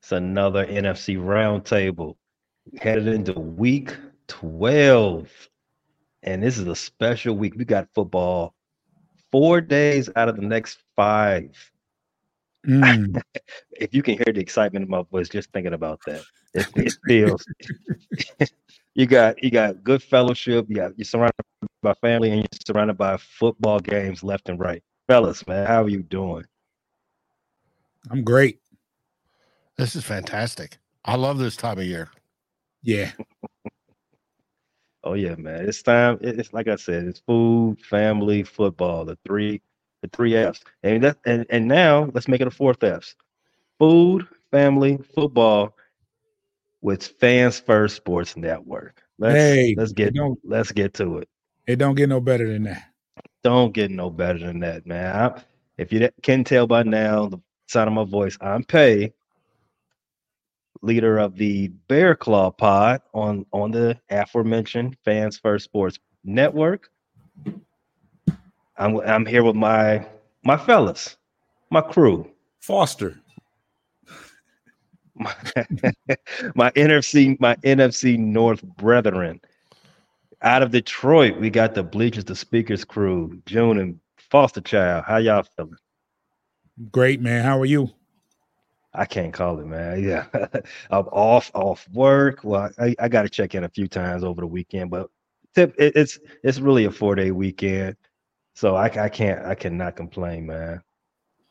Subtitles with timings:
[0.00, 2.16] It's another NFC roundtable
[2.80, 3.96] headed into week
[4.28, 5.28] 12.
[6.22, 7.54] And this is a special week.
[7.56, 8.54] We got football
[9.30, 11.50] four days out of the next five.
[12.66, 13.20] Mm.
[13.72, 16.22] if you can hear the excitement in my voice, just thinking about that,
[16.54, 17.44] it, it feels
[18.94, 20.66] you got you got good fellowship.
[20.68, 21.34] You got you're surrounded
[21.82, 24.82] by family, and you're surrounded by football games left and right.
[25.06, 26.44] Fellas, man, how are you doing?
[28.10, 28.60] I'm great.
[29.80, 30.76] This is fantastic.
[31.06, 32.10] I love this time of year.
[32.82, 33.12] Yeah.
[35.02, 35.66] Oh yeah, man.
[35.66, 36.18] It's time.
[36.20, 39.62] It's like I said, it's food, family, football, the three,
[40.02, 40.60] the three F's.
[40.82, 43.16] And that and, and now let's make it a fourth F's.
[43.78, 45.74] Food, family, football
[46.82, 49.02] with Fans First Sports Network.
[49.18, 51.28] Let's Hey, let's get don't- let's get to it.
[51.66, 52.82] It don't get no better than that.
[53.42, 55.16] Don't get no better than that, man.
[55.16, 55.42] I,
[55.78, 59.14] if you can tell by now, the sound of my voice, I'm Pay,
[60.82, 66.90] leader of the Bear Claw Pod on on the aforementioned Fans First Sports Network.
[68.76, 70.06] I'm I'm here with my
[70.44, 71.16] my fellas,
[71.70, 73.20] my crew, Foster.
[75.14, 75.34] my,
[76.54, 79.40] my NFC my NFC North brethren.
[80.42, 85.04] Out of Detroit, we got the Bleachers, the Speakers crew, June and Foster Child.
[85.06, 85.76] How y'all feeling?
[86.90, 87.44] Great, man.
[87.44, 87.90] How are you?
[88.92, 90.02] I can't call it, man.
[90.04, 90.26] Yeah,
[90.90, 92.40] I'm off off work.
[92.42, 95.10] Well, I, I got to check in a few times over the weekend, but
[95.54, 97.96] tip it, it's it's really a four day weekend,
[98.54, 100.82] so I, I can't I cannot complain, man.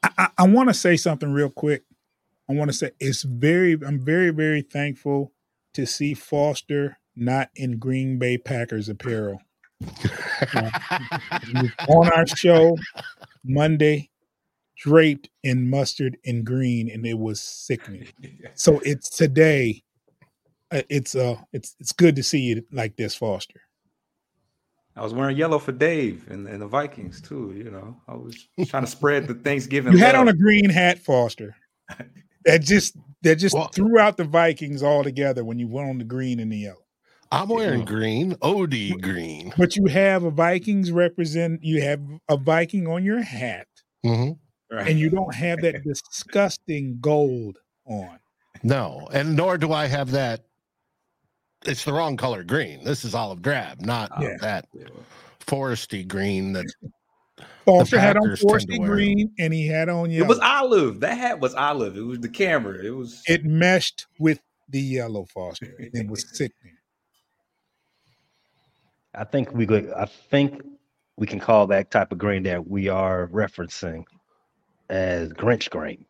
[0.03, 1.83] I, I, I want to say something real quick.
[2.49, 5.33] I want to say it's very, I'm very, very thankful
[5.75, 9.41] to see Foster not in Green Bay Packers apparel.
[9.81, 12.75] Was on our show
[13.43, 14.09] Monday,
[14.79, 18.07] draped in mustard and green, and it was sickening.
[18.55, 19.83] So it's today.
[20.71, 23.61] uh, It's uh, it's it's good to see you like this, Foster.
[24.95, 27.53] I was wearing yellow for Dave and, and the Vikings too.
[27.55, 29.93] You know, I was trying to spread the Thanksgiving.
[29.93, 30.21] You had love.
[30.21, 31.55] on a green hat, Foster.
[32.45, 35.97] That just that just Well- threw out the Vikings all together when you went on
[35.97, 36.85] the green and the yellow.
[37.31, 39.53] I'm wearing green, OD green.
[39.57, 41.63] But you have a Vikings represent.
[41.63, 43.67] You have a Viking on your hat,
[44.03, 44.31] hmm
[44.71, 44.87] Right.
[44.87, 48.19] and you don't have that disgusting gold on.
[48.61, 50.41] No, and nor do I have that.
[51.65, 52.83] It's the wrong color green.
[52.83, 54.37] This is olive drab, not Yeah.
[54.41, 54.67] that
[55.39, 56.53] foresty green.
[56.53, 56.65] That
[57.65, 60.25] Foster had on Packers tend to foresty green, and he had on yellow.
[60.25, 60.99] It was olive.
[60.99, 61.97] That hat was olive.
[61.97, 62.83] It was the camera.
[62.83, 63.21] It was.
[63.27, 66.75] it meshed with the yellow Foster, and it was sickening.
[69.15, 70.61] I think we could I think
[71.17, 74.05] we can call that type of green that we are referencing
[74.89, 76.05] as Grinch green,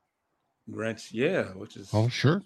[0.72, 2.44] Grinch, yeah, which is oh sure,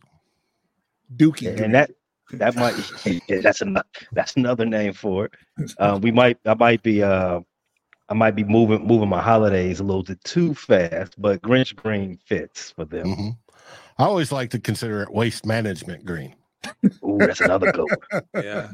[1.15, 1.71] Dookie and green.
[1.75, 1.91] that
[2.39, 5.33] that might yeah, that's another that's another name for it.
[5.77, 7.41] Uh, we might I might be uh
[8.09, 12.17] I might be moving moving my holidays a little bit too fast, but Grinch green
[12.25, 13.15] fits for them.
[13.15, 13.29] hmm
[13.97, 16.35] I always like to consider it waste management green.
[17.03, 18.23] Ooh, that's another good one.
[18.37, 18.71] yeah,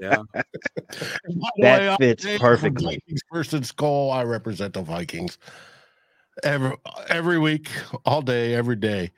[0.00, 0.22] yeah.
[1.26, 3.00] By the That way, fits Dave perfectly.
[3.00, 4.10] Vikings person Skull.
[4.10, 5.38] I represent the Vikings.
[6.44, 6.76] Every
[7.08, 7.68] every week,
[8.04, 9.10] all day, every day,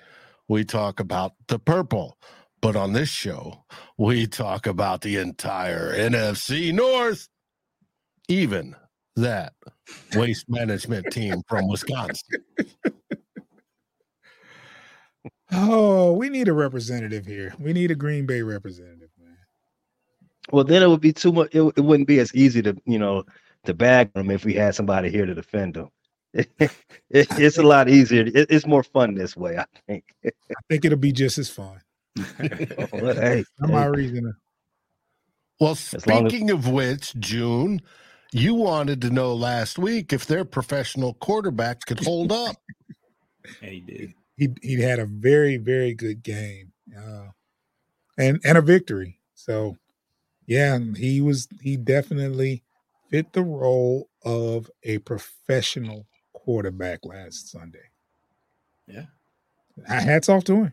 [0.48, 2.18] we talk about the purple.
[2.60, 3.64] But on this show,
[3.96, 7.28] we talk about the entire NFC North,
[8.28, 8.76] even
[9.16, 9.54] that
[10.14, 12.44] waste management team from Wisconsin.
[15.52, 17.54] Oh, we need a representative here.
[17.58, 19.36] We need a Green Bay representative, man.
[20.52, 21.54] Well, then it would be too much.
[21.54, 23.24] It, it wouldn't be as easy to you know
[23.64, 25.88] to bag them if we had somebody here to defend them.
[26.32, 26.50] It,
[27.10, 28.26] it's a lot easier.
[28.26, 30.04] It, it's more fun this way, I think.
[30.24, 30.30] I
[30.68, 31.80] think it'll be just as fun.
[32.92, 34.34] Well, hey, I'm my hey, reason.
[35.60, 37.80] Well, long as- speaking of which, June,
[38.32, 42.56] you wanted to know last week if their professional quarterbacks could hold up.
[43.62, 44.14] And he did.
[44.36, 47.28] He he had a very very good game, uh,
[48.18, 49.18] and and a victory.
[49.34, 49.76] So,
[50.46, 52.62] yeah, he was he definitely
[53.10, 56.06] fit the role of a professional
[56.44, 57.78] quarterback last Sunday.
[58.86, 59.06] Yeah.
[59.86, 60.72] Hats off to him.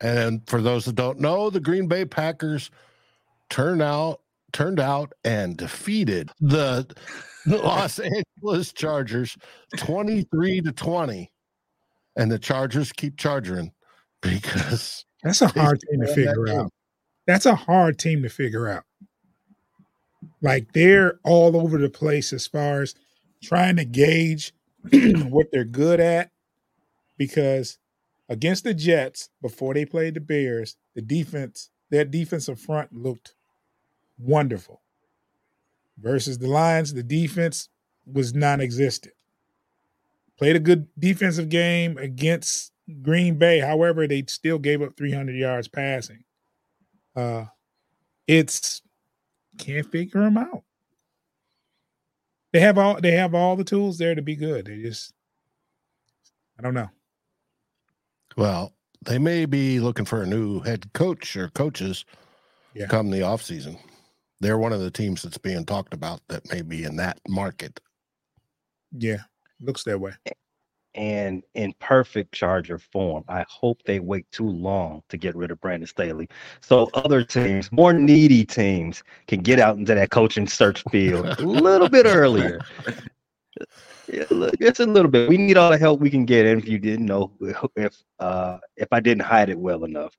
[0.00, 2.70] And for those that don't know, the Green Bay Packers
[3.50, 4.20] turned out
[4.52, 6.86] turned out and defeated the
[7.46, 7.98] Los
[8.40, 9.36] Angeles Chargers
[9.76, 11.30] 23 to 20.
[12.16, 13.72] And the Chargers keep charging
[14.20, 16.72] because that's a hard team to figure out.
[17.26, 18.84] That's a hard team to figure out.
[20.42, 22.94] Like they're all over the place as far as
[23.42, 24.52] trying to gauge
[25.30, 26.30] what they're good at
[27.16, 27.78] because
[28.28, 33.34] against the Jets before they played the Bears, the defense, their defensive front looked
[34.18, 34.82] wonderful.
[35.98, 37.68] Versus the Lions, the defense
[38.06, 39.14] was non-existent.
[40.38, 42.72] Played a good defensive game against
[43.02, 43.58] Green Bay.
[43.58, 46.22] However, they still gave up 300 yards passing.
[47.16, 47.46] Uh,
[48.28, 48.82] it's
[49.58, 50.62] can't figure them out.
[52.52, 54.66] They have all they have all the tools there to be good.
[54.66, 55.12] They just
[56.58, 56.90] I don't know.
[58.36, 58.72] Well,
[59.04, 62.04] they may be looking for a new head coach or coaches
[62.74, 62.86] yeah.
[62.86, 63.78] come the off season.
[64.40, 67.80] They're one of the teams that's being talked about that may be in that market.
[68.92, 69.22] Yeah,
[69.60, 70.32] looks that way eh,
[70.94, 73.24] and in perfect Charger form.
[73.28, 76.28] I hope they wait too long to get rid of Brandon Staley.
[76.60, 81.42] So other teams, more needy teams, can get out into that coaching search field a
[81.42, 82.60] little bit earlier.
[84.08, 85.28] It's a little bit.
[85.28, 86.46] We need all the help we can get.
[86.46, 87.32] And if you didn't know,
[87.76, 90.16] if uh, if I didn't hide it well enough,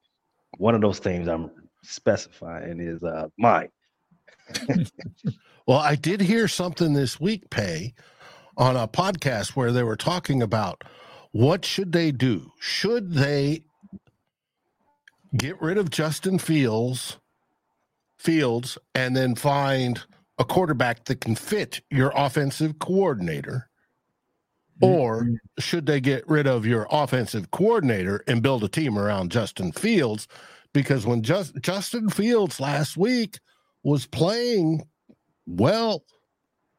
[0.57, 1.51] one of those teams I'm
[1.83, 3.69] specifying is uh, mine.
[5.67, 7.93] well, I did hear something this week, Pay,
[8.59, 10.83] on a podcast where they were talking about
[11.31, 12.51] what should they do?
[12.59, 13.63] Should they
[15.37, 17.17] get rid of Justin Fields
[18.17, 20.01] Fields and then find
[20.37, 23.69] a quarterback that can fit your offensive coordinator?
[24.81, 25.35] Or mm-hmm.
[25.59, 30.27] should they get rid of your offensive coordinator and build a team around Justin Fields?
[30.73, 33.39] Because when just Justin Fields last week
[33.83, 34.83] was playing
[35.47, 36.03] well,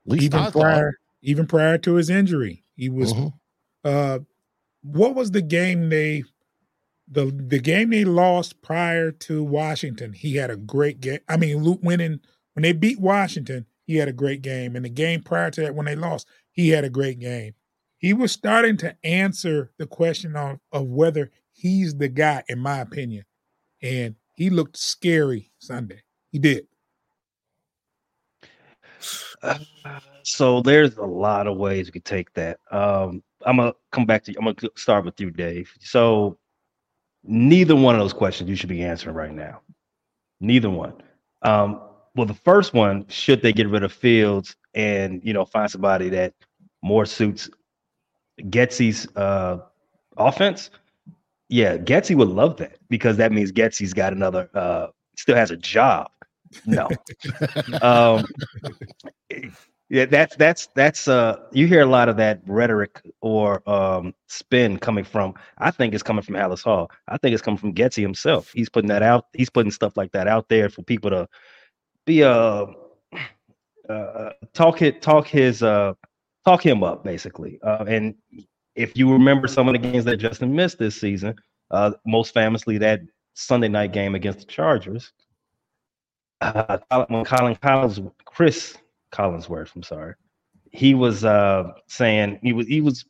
[0.06, 2.64] at least even I prior, even prior to his injury.
[2.76, 3.28] He was mm-hmm.
[3.84, 4.18] uh
[4.82, 6.24] what was the game they
[7.08, 10.12] the the game they lost prior to Washington?
[10.12, 11.20] He had a great game.
[11.28, 12.20] I mean, Luke winning
[12.54, 14.76] when they beat Washington, he had a great game.
[14.76, 17.54] And the game prior to that, when they lost, he had a great game.
[17.98, 22.78] He was starting to answer the question of, of whether he's the guy, in my
[22.78, 23.24] opinion.
[23.82, 26.02] And he looked scary Sunday.
[26.30, 26.66] He did.
[30.22, 32.58] So there's a lot of ways we could take that.
[32.70, 34.38] Um, I'm gonna come back to you.
[34.38, 35.72] I'm gonna start with you, Dave.
[35.80, 36.38] So
[37.24, 39.60] neither one of those questions you should be answering right now.
[40.40, 40.94] Neither one.
[41.42, 41.80] Um,
[42.14, 46.08] well, the first one, should they get rid of Fields and you know find somebody
[46.10, 46.34] that
[46.82, 47.48] more suits
[48.42, 49.58] Getsy's uh,
[50.16, 50.70] offense?
[51.48, 55.56] Yeah, Getsy would love that because that means Getsy's got another, uh, still has a
[55.56, 56.08] job.
[56.66, 56.88] No.
[57.82, 58.24] um,
[59.90, 64.78] yeah, that's that's that's uh you hear a lot of that rhetoric or um spin
[64.78, 66.90] coming from I think it's coming from Halas Hall.
[67.08, 68.52] I think it's coming from Getsy himself.
[68.54, 71.28] He's putting that out, he's putting stuff like that out there for people to
[72.06, 72.66] be uh,
[73.88, 75.94] uh talk it talk his uh
[76.44, 77.58] talk him up basically.
[77.62, 78.14] Uh and
[78.76, 81.34] if you remember some of the games that Justin missed this season,
[81.72, 83.00] uh most famously that
[83.34, 85.12] Sunday night game against the Chargers.
[86.40, 86.78] Uh,
[87.08, 88.76] when Colin Collins, Chris
[89.12, 90.14] Collinsworth, I'm sorry.
[90.72, 93.04] He was uh, saying he was he was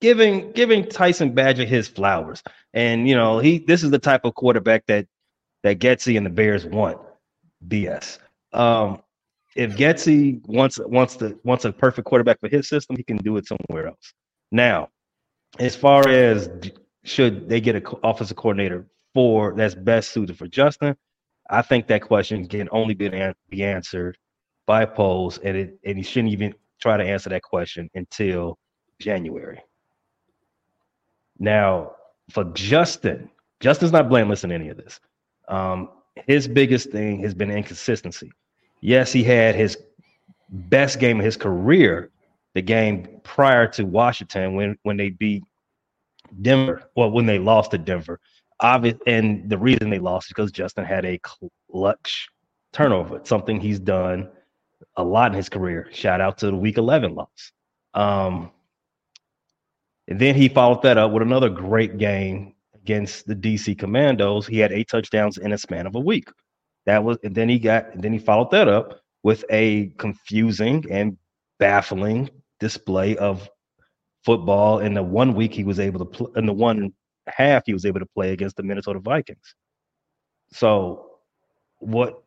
[0.00, 4.34] giving giving Tyson Bagent his flowers, and you know he this is the type of
[4.34, 5.06] quarterback that
[5.62, 6.98] that Getsy and the Bears want.
[7.68, 8.18] BS.
[8.52, 9.02] Um,
[9.54, 13.36] if Getsy wants wants the wants a perfect quarterback for his system, he can do
[13.36, 14.14] it somewhere else.
[14.50, 14.88] Now,
[15.58, 16.50] as far as
[17.04, 20.96] should they get an offensive coordinator for that's best suited for Justin,
[21.50, 23.10] I think that question can only be,
[23.48, 24.16] be answered
[24.66, 28.58] by Poles, and it and he shouldn't even try to answer that question until
[29.00, 29.60] January.
[31.38, 31.92] Now,
[32.30, 33.28] for Justin,
[33.60, 35.00] Justin's not blameless in any of this.
[35.48, 35.90] Um,
[36.26, 38.30] his biggest thing has been inconsistency.
[38.80, 39.76] Yes, he had his
[40.48, 42.10] best game of his career,
[42.54, 45.42] the game prior to Washington when when they beat
[46.40, 48.20] Denver, well, when they lost to Denver.
[48.62, 51.20] Obvious, and the reason they lost is because Justin had a
[51.70, 52.28] clutch
[52.72, 54.28] turnover, something he's done
[54.96, 55.88] a lot in his career.
[55.92, 57.52] Shout out to the Week 11 loss.
[57.94, 58.50] Um,
[60.08, 64.46] and then he followed that up with another great game against the DC Commandos.
[64.46, 66.28] He had eight touchdowns in a span of a week.
[66.86, 70.84] That was, and then he got, and then he followed that up with a confusing
[70.90, 71.16] and
[71.58, 72.28] baffling
[72.58, 73.48] display of
[74.24, 74.80] football.
[74.80, 76.92] In the one week he was able to play, in the one
[77.26, 79.54] half he was able to play against the Minnesota Vikings.
[80.52, 81.10] So
[81.78, 82.22] what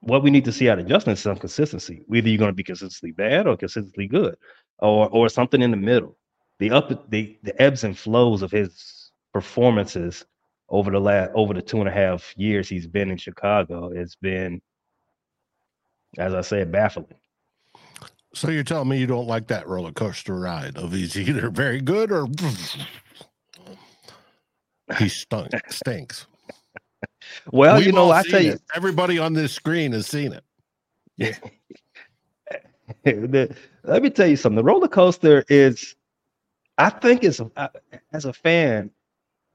[0.00, 2.04] what we need to see out of Justin is some consistency.
[2.12, 4.36] Either you're going to be consistently bad or consistently good,
[4.78, 6.16] or or something in the middle.
[6.58, 10.24] The up the the ebbs and flows of his performances
[10.68, 14.16] over the last over the two and a half years he's been in Chicago has
[14.16, 14.60] been,
[16.18, 17.06] as I said, baffling.
[18.34, 21.80] So you're telling me you don't like that roller coaster ride of he's either very
[21.80, 22.26] good or
[24.98, 26.26] he stunk, stinks.
[27.52, 28.62] Well, We've you know, I tell you, it.
[28.74, 30.44] everybody on this screen has seen it.
[33.04, 33.54] the,
[33.84, 34.56] let me tell you something.
[34.56, 35.94] The roller coaster is,
[36.78, 37.68] I think, it's I-
[38.12, 38.90] as a fan,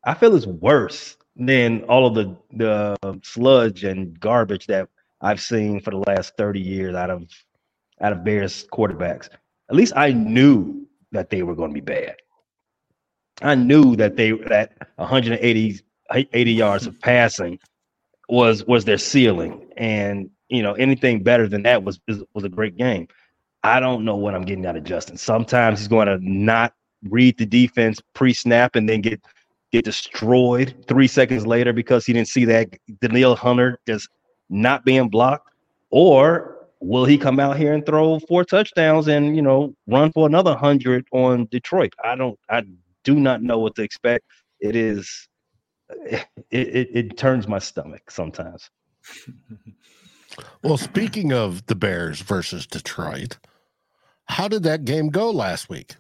[0.06, 4.88] I feel it's worse than all of the the um, sludge and garbage that
[5.22, 7.28] I've seen for the last thirty years out of
[8.02, 9.30] out of Bears quarterbacks.
[9.70, 12.16] At least I knew that they were going to be bad.
[13.42, 17.60] I knew that they that 180 80 yards of passing
[18.30, 22.78] was was their ceiling, and you know anything better than that was was, a great
[22.78, 23.08] game.
[23.64, 25.18] I don't know what I'm getting out of Justin.
[25.18, 26.74] Sometimes he's going to not
[27.10, 29.22] read the defense pre-snap and then get
[29.72, 32.70] get destroyed three seconds later because he didn't see that
[33.02, 34.10] Danielle Hunter just
[34.50, 35.50] not being blocked,
[35.90, 40.28] or will he come out here and throw four touchdowns and you know run for
[40.28, 41.94] another hundred on Detroit?
[42.04, 42.38] I don't.
[42.50, 42.64] I
[43.04, 44.26] do not know what to expect.
[44.60, 45.28] It is.
[46.52, 48.70] It, it, it turns my stomach sometimes.
[50.64, 53.38] Well, speaking of the Bears versus Detroit,
[54.26, 55.96] how did that game go last week?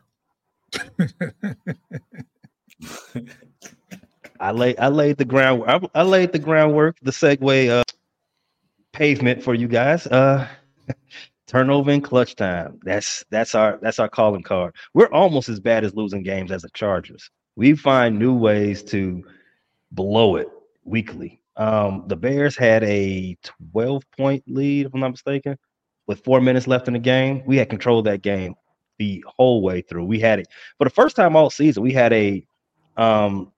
[4.40, 7.84] I lay I laid the ground I, I laid the groundwork, the segue uh
[8.92, 10.08] pavement for you guys.
[10.08, 10.48] Uh
[11.54, 12.80] turnover and clutch time.
[12.84, 14.76] That's that's our that's our calling card.
[14.94, 17.30] We're almost as bad as losing games as the Chargers.
[17.56, 19.24] We find new ways to
[19.92, 20.50] blow it
[20.84, 21.40] weekly.
[21.56, 23.38] Um the Bears had a
[23.72, 25.58] 12 point lead, if I'm not mistaken,
[26.08, 27.44] with four minutes left in the game.
[27.46, 28.56] We had controlled that game
[28.98, 30.06] the whole way through.
[30.06, 30.48] We had it
[30.80, 31.84] for the first time all season.
[31.84, 32.44] We had a
[32.98, 33.52] um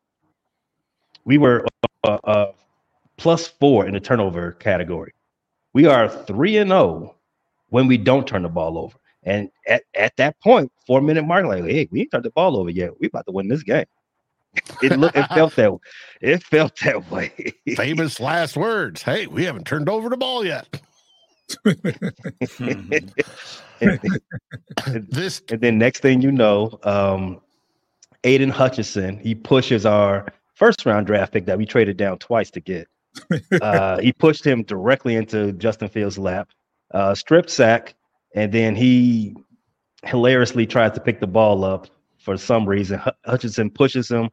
[1.23, 1.65] we were
[2.03, 2.51] uh, uh,
[3.17, 5.13] plus four in the turnover category.
[5.73, 7.14] We are three and zero
[7.69, 8.97] when we don't turn the ball over.
[9.23, 12.57] And at, at that point, four minute mark, like, hey, we ain't turned the ball
[12.57, 12.91] over yet.
[12.99, 13.85] We about to win this game.
[14.81, 15.77] It looked, it felt that,
[16.21, 17.53] it felt that way.
[17.75, 19.01] Famous last words.
[19.01, 20.67] Hey, we haven't turned over the ball yet.
[22.59, 23.13] and,
[25.09, 27.41] This and then next thing you know, um,
[28.23, 32.59] Aidan Hutchinson, he pushes our first round draft pick that we traded down twice to
[32.59, 32.87] get.
[33.61, 36.49] Uh, he pushed him directly into Justin Fields' lap,
[36.95, 37.93] uh, stripped sack,
[38.35, 39.35] and then he
[40.03, 41.87] hilariously tries to pick the ball up
[42.17, 42.99] for some reason.
[42.99, 44.29] Hu- Hutchinson pushes him.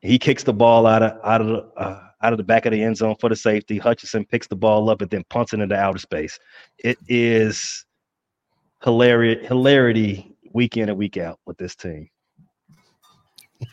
[0.00, 2.72] He kicks the ball out of out of the uh, out of the back of
[2.72, 3.76] the end zone for the safety.
[3.76, 6.38] Hutchinson picks the ball up and then punts it into outer space.
[6.78, 7.84] It is
[8.82, 12.08] hilarious hilarity week in and week out with this team.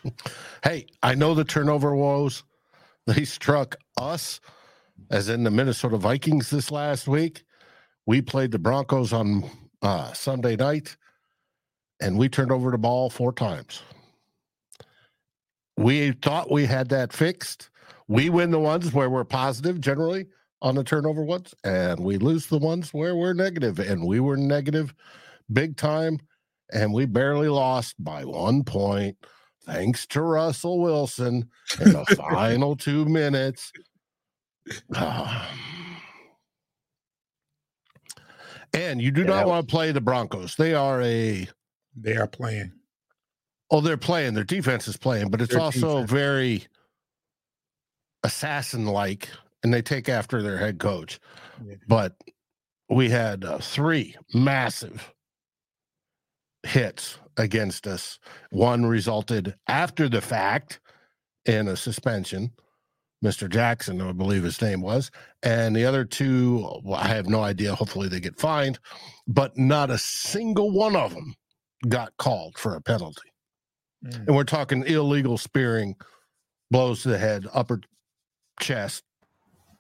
[0.64, 2.44] Hey, I know the turnover woes.
[3.06, 4.42] They struck us,
[5.10, 7.46] as in the Minnesota Vikings this last week.
[8.08, 9.44] We played the Broncos on
[9.82, 10.96] uh, Sunday night,
[12.02, 13.82] and we turned over the ball four times.
[15.76, 17.70] We thought we had that fixed.
[18.08, 20.28] We win the ones where we're positive generally
[20.62, 23.78] on the turnover ones, and we lose the ones where we're negative.
[23.78, 24.94] negative, And we were negative
[25.52, 26.20] big time,
[26.72, 29.18] and we barely lost by one point
[29.66, 31.50] thanks to Russell Wilson
[31.82, 33.74] in the final two minutes.
[38.84, 40.56] and you do Yeah, not want to play the Broncos.
[40.56, 41.48] They are a
[41.96, 42.72] they are playing.
[43.72, 44.34] oh, they're playing.
[44.34, 46.12] Their defense is playing, but it's Their also defense.
[46.12, 46.68] very
[48.24, 49.30] assassin-like,
[49.64, 51.20] and they take after their head coach.
[51.66, 51.76] Yeah.
[51.88, 52.16] But
[52.90, 55.14] we had uh, three massive
[56.64, 58.20] hits against us.
[58.52, 60.80] One resulted after the fact
[61.46, 62.52] in a suspension.
[63.24, 63.50] Mr.
[63.50, 65.10] Jackson, I believe his name was.
[65.42, 67.74] And the other two, well, I have no idea.
[67.74, 68.80] Hopefully they get fined,
[69.28, 71.34] but not a single one of them
[71.88, 73.32] got called for a penalty.
[74.06, 74.28] Mm.
[74.28, 75.96] And we're talking illegal spearing,
[76.70, 77.82] blows to the head, upper
[78.60, 79.04] chest,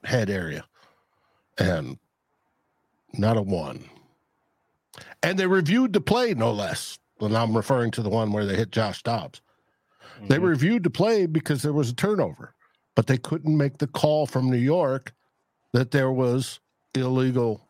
[0.04, 0.66] head area.
[1.60, 1.98] And
[3.14, 3.84] not a one.
[5.22, 6.98] And they reviewed the play, no less.
[7.20, 9.42] And I'm referring to the one where they hit Josh Dobbs.
[10.28, 10.44] They Mhm.
[10.44, 12.56] reviewed the play because there was a turnover,
[12.98, 15.14] but they couldn't make the call from New York
[15.72, 16.60] that there was
[16.96, 17.62] illegal,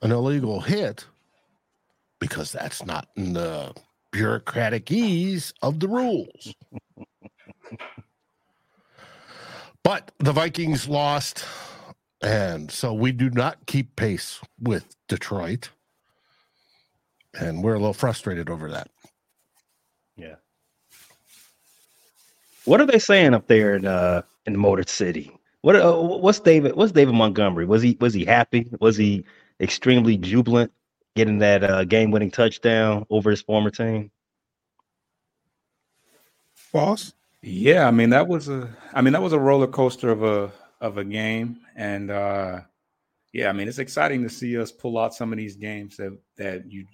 [0.00, 1.04] an illegal hit,
[2.18, 3.74] because that's not in the
[4.10, 6.54] bureaucratic ease of the rules.
[9.82, 11.44] But the Vikings lost,
[12.22, 15.68] and so we do not keep pace with Detroit.
[17.38, 18.88] And we're a little frustrated over that.
[20.16, 20.36] Yeah.
[22.64, 25.36] What are they saying up there in uh in the Motor City?
[25.62, 27.66] What uh, what's David what's David Montgomery?
[27.66, 28.70] Was he was he happy?
[28.80, 29.24] Was he
[29.60, 30.72] extremely jubilant
[31.16, 34.10] getting that uh, game winning touchdown over his former team?
[36.72, 37.14] Boss?
[37.40, 40.52] Yeah, I mean that was a I mean that was a roller coaster of a
[40.80, 41.60] of a game.
[41.76, 42.60] And uh
[43.32, 46.18] yeah, I mean it's exciting to see us pull out some of these games that
[46.36, 46.86] that you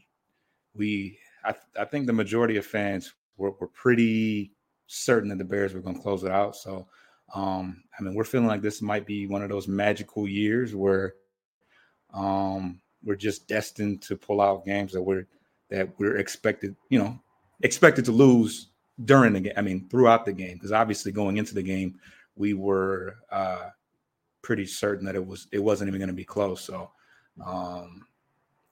[0.75, 4.53] we I, I think the majority of fans were, were pretty
[4.87, 6.57] certain that the Bears were going to close it out.
[6.57, 6.87] So,
[7.35, 11.15] um, I mean, we're feeling like this might be one of those magical years where
[12.13, 15.27] um, we're just destined to pull out games that we're
[15.71, 17.19] that we're expected, you know,
[17.63, 18.69] expected to lose
[19.05, 19.53] during the game.
[19.57, 21.99] I mean, throughout the game, because obviously going into the game,
[22.37, 23.71] we were uh,
[24.43, 26.63] pretty certain that it was it wasn't even going to be close.
[26.63, 26.91] So,
[27.45, 28.07] um,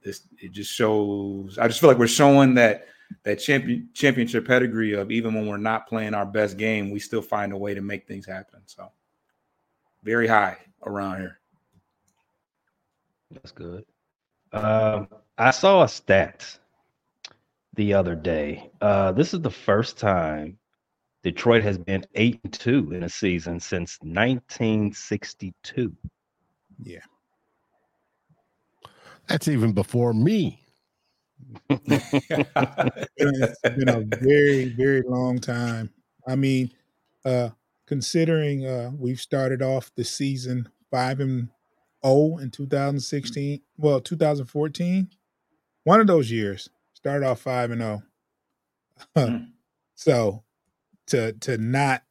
[0.02, 1.58] this it just shows.
[1.58, 2.88] I just feel like we're showing that
[3.24, 7.22] that champion championship pedigree of even when we're not playing our best game, we still
[7.22, 8.60] find a way to make things happen.
[8.66, 8.90] So
[10.02, 11.38] very high around here.
[13.30, 13.84] That's good.
[14.52, 16.58] Um, I saw a stat
[17.74, 18.70] the other day.
[18.80, 20.58] Uh, this is the first time
[21.22, 25.94] Detroit has been eight and two in a season since 1962.
[26.82, 27.00] Yeah.
[29.26, 30.64] That's even before me.
[31.70, 35.90] It's been a very, very long time.
[36.26, 36.72] I mean,
[37.24, 37.50] uh,
[37.86, 41.48] considering uh, we've started off the season five and
[42.02, 45.08] oh in 2016, well, 2014,
[45.84, 48.02] one of those years started off five and oh.
[49.16, 49.52] Mm.
[49.94, 50.42] so
[51.06, 52.02] to to not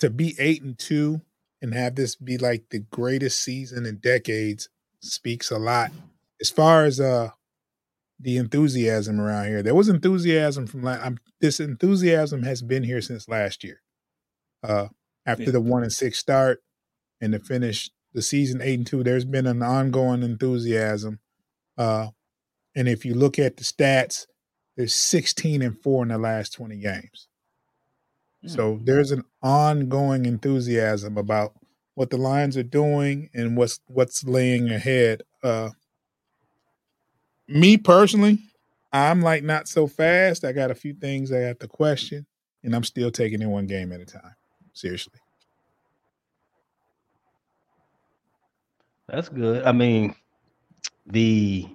[0.00, 1.20] to be eight and two
[1.62, 4.68] and have this be like the greatest season in decades
[5.00, 5.92] speaks a lot
[6.40, 7.30] as far as uh
[8.18, 13.00] the enthusiasm around here, there was enthusiasm from like I'm, this enthusiasm has been here
[13.00, 13.82] since last year.
[14.62, 14.88] Uh,
[15.26, 15.50] after yeah.
[15.50, 16.62] the one and six start
[17.20, 21.20] and the finish the season eight and two, there's been an ongoing enthusiasm.
[21.76, 22.08] Uh,
[22.74, 24.26] and if you look at the stats,
[24.76, 27.28] there's 16 and four in the last 20 games.
[28.46, 31.54] So there's an ongoing enthusiasm about
[31.94, 35.22] what the Lions are doing and what's what's laying ahead.
[35.42, 35.70] Uh,
[37.48, 38.38] me personally,
[38.92, 40.44] I'm like not so fast.
[40.44, 42.26] I got a few things I have to question,
[42.62, 44.34] and I'm still taking it one game at a time.
[44.72, 45.20] Seriously.
[49.08, 49.64] That's good.
[49.64, 50.14] I mean,
[51.06, 51.68] the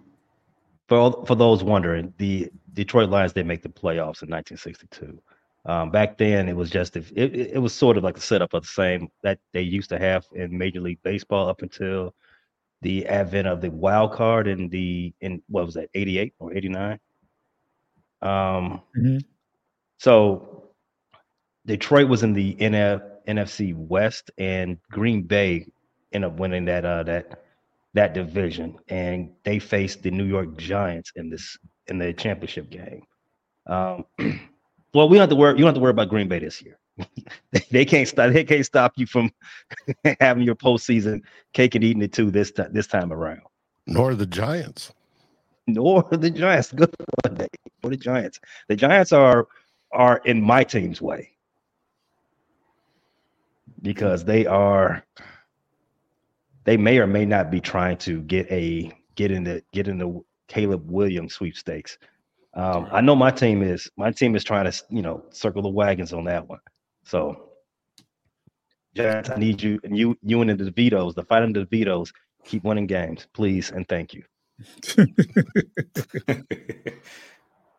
[0.88, 5.22] for for those wondering, the Detroit Lions did make the playoffs in 1962.
[5.66, 8.64] Um, back then, it was just it, it was sort of like the setup of
[8.64, 12.14] the same that they used to have in Major League Baseball up until
[12.82, 17.00] the advent of the wild card in the in what was that 88 or 89
[18.22, 19.18] um mm-hmm.
[19.98, 20.72] so
[21.66, 25.66] detroit was in the NF, nfc west and green bay
[26.12, 27.44] ended up winning that uh that
[27.94, 33.04] that division and they faced the new york giants in this in the championship game.
[33.68, 34.06] Um
[34.94, 36.62] well we don't have to worry you don't have to worry about green bay this
[36.62, 36.80] year
[37.72, 38.32] they can't stop.
[38.32, 39.32] They can't stop you from
[40.20, 41.22] having your postseason
[41.54, 42.72] cake and eating it too this time.
[42.72, 43.42] This time around.
[43.88, 44.94] Nor the Giants.
[45.68, 46.72] Nor the Giants.
[46.76, 47.48] Good one day.
[47.84, 48.40] Or the Giants.
[48.68, 49.48] The Giants are
[49.92, 51.32] are in my team's way
[53.82, 55.04] because they are.
[56.64, 59.98] They may or may not be trying to get a get in the get in
[59.98, 61.98] the Caleb Williams sweepstakes.
[62.54, 65.70] Um, I know my team is my team is trying to you know circle the
[65.70, 66.60] wagons on that one.
[67.04, 67.50] So,
[68.96, 72.12] Giants, I need you and you, you and the DeVitos, the fighting DeVitos,
[72.46, 74.24] keep winning games, please and thank you.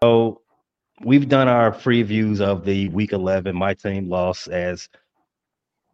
[0.02, 0.40] so,
[1.04, 3.54] we've done our previews of the Week 11.
[3.54, 4.88] My team lost as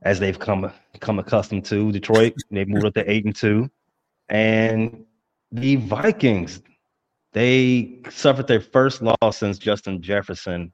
[0.02, 2.34] as they've come come accustomed to Detroit.
[2.50, 3.70] they moved up to eight and two,
[4.28, 5.04] and
[5.50, 6.62] the Vikings
[7.32, 10.72] they suffered their first loss since Justin Jefferson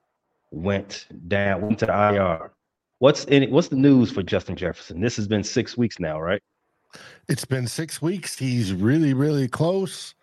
[0.54, 2.52] went down, went to the IR.
[2.98, 3.50] What's in it?
[3.50, 5.00] What's the news for Justin Jefferson?
[5.00, 6.40] This has been six weeks now, right?
[7.28, 8.38] It's been six weeks.
[8.38, 10.14] He's really, really close,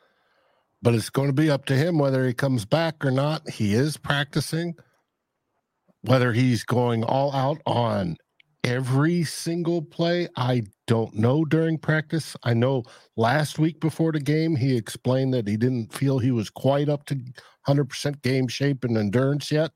[0.81, 3.47] but it's going to be up to him whether he comes back or not.
[3.49, 4.75] He is practicing.
[6.03, 8.17] Whether he's going all out on
[8.63, 12.35] every single play, I don't know during practice.
[12.43, 12.83] I know
[13.15, 17.05] last week before the game, he explained that he didn't feel he was quite up
[17.07, 17.19] to
[17.67, 19.71] 100% game shape and endurance yet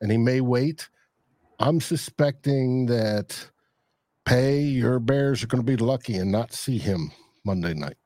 [0.00, 0.88] and he may wait.
[1.58, 3.50] I'm suspecting that
[4.24, 7.10] pay, your Bears are going to be lucky and not see him
[7.44, 7.96] Monday night.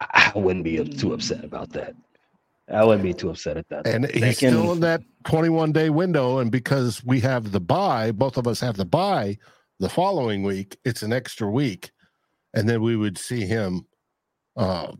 [0.00, 1.94] I wouldn't be too upset about that.
[2.72, 3.86] I wouldn't be too upset at that.
[3.86, 6.38] And They he's can- still in that 21 day window.
[6.38, 9.36] And because we have the buy, both of us have the buy
[9.80, 11.90] the following week, it's an extra week.
[12.54, 13.86] And then we would see him
[14.56, 14.92] uh,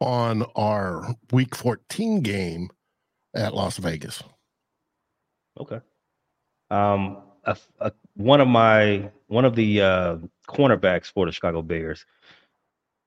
[0.00, 2.68] on our week 14 game
[3.34, 4.22] at Las Vegas.
[5.60, 5.80] Okay.
[6.70, 10.16] Um, a, a, one of my one of the uh,
[10.48, 12.04] cornerbacks for the Chicago Bears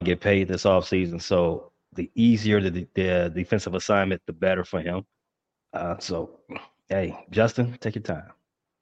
[0.04, 1.22] get paid this offseason.
[1.22, 5.06] So the easier the, the defensive assignment, the better for him.
[5.74, 6.40] Uh, so,
[6.90, 8.32] hey, Justin, take your time.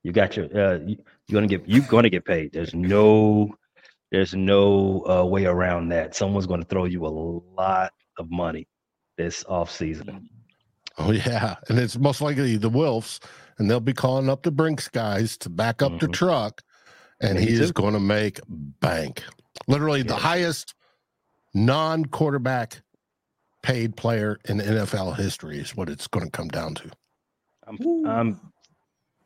[0.03, 2.53] You got your uh, you, you're gonna get you're gonna get paid.
[2.53, 3.55] There's no
[4.15, 6.15] there's no uh, way around that.
[6.15, 8.65] Someone's gonna throw you a lot of money
[9.17, 10.21] this offseason.
[10.97, 11.57] Oh, yeah.
[11.67, 13.19] And it's most likely the Wilfs,
[13.57, 16.13] and they'll be calling up the Brinks guys to back up the Mhm.
[16.13, 16.61] truck,
[17.19, 19.21] and Me he is going to make bank.
[19.67, 20.73] Literally the highest
[21.53, 22.81] non quarterback
[23.63, 26.89] paid player in NFL history is what it's going to come down to.
[27.67, 28.39] I'm, I'm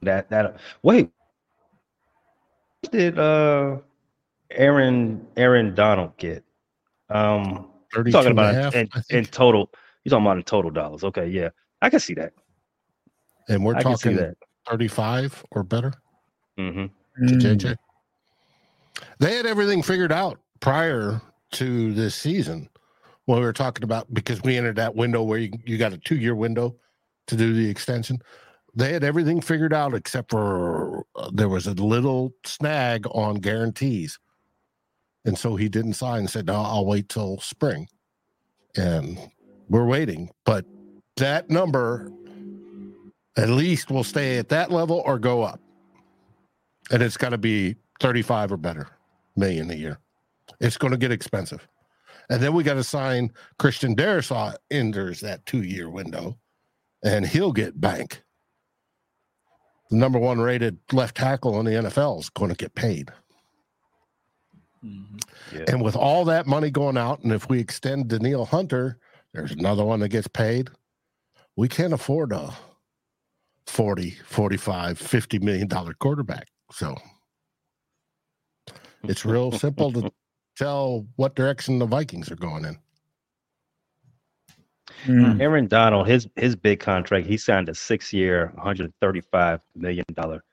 [0.01, 1.11] that that wait.
[2.91, 3.77] Did uh
[4.51, 6.43] Aaron Aaron Donald get?
[7.09, 9.71] Um, 32 talking and a about half, in, in total.
[10.03, 11.03] You're talking about in total dollars.
[11.03, 11.49] Okay, yeah,
[11.81, 12.33] I can see that.
[13.47, 14.35] and we're I talking that.
[14.67, 15.93] 35 or better
[16.59, 17.27] Mm-hmm.
[17.27, 17.41] to Mm.
[17.41, 17.75] JJ.
[19.19, 21.21] They had everything figured out prior
[21.53, 22.69] to this season
[23.25, 25.97] when we were talking about because we entered that window where you, you got a
[25.97, 26.75] two year window
[27.27, 28.19] to do the extension.
[28.75, 34.19] They had everything figured out except for uh, there was a little snag on guarantees.
[35.25, 37.87] And so he didn't sign and said, No, I'll wait till spring.
[38.75, 39.19] And
[39.67, 40.29] we're waiting.
[40.45, 40.65] But
[41.17, 42.11] that number
[43.37, 45.59] at least will stay at that level or go up.
[46.91, 48.89] And it's got to be 35 or better
[49.35, 49.99] million a year.
[50.59, 51.67] It's going to get expensive.
[52.29, 56.37] And then we got to sign Christian Darrisaw enters that two year window
[57.03, 58.21] and he'll get bank.
[59.89, 63.11] The number one rated left tackle in the NFL is going to get paid.
[64.83, 65.21] Mhm.
[65.53, 65.65] Yeah.
[65.67, 68.97] And with all that money going out, and if we extend Danielle Hunter,
[69.33, 70.69] there's another one that gets paid.
[71.55, 72.53] We can't afford a
[73.67, 76.47] 40, 45, 50 million dollar quarterback.
[76.71, 76.95] So
[79.03, 80.11] it's real simple to
[80.55, 82.77] tell what direction the Vikings are going in.
[85.05, 85.39] Mm.
[85.39, 90.43] Aaron Donald, his his big contract, he signed a six year, 135 million dollar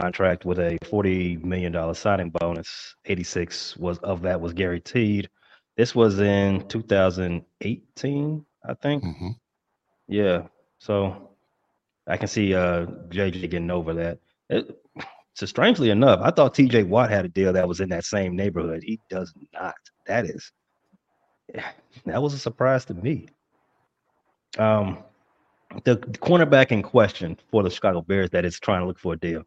[0.00, 2.96] contract with a 40 million dollar signing bonus.
[3.04, 5.28] 86 was of that was guaranteed.
[5.76, 9.04] This was in 2018, I think.
[9.04, 9.36] Mhm.
[10.08, 10.46] Yeah.
[10.78, 11.30] So
[12.06, 14.18] I can see uh JJ getting over that.
[14.48, 14.76] It,
[15.34, 18.34] so strangely enough, I thought TJ Watt had a deal that was in that same
[18.36, 18.82] neighborhood.
[18.82, 19.74] He does not.
[20.06, 20.52] That is
[22.04, 23.28] that was a surprise to me.
[24.58, 24.98] Um
[25.84, 29.18] the cornerback in question for the Chicago Bears that is trying to look for a
[29.18, 29.42] deal,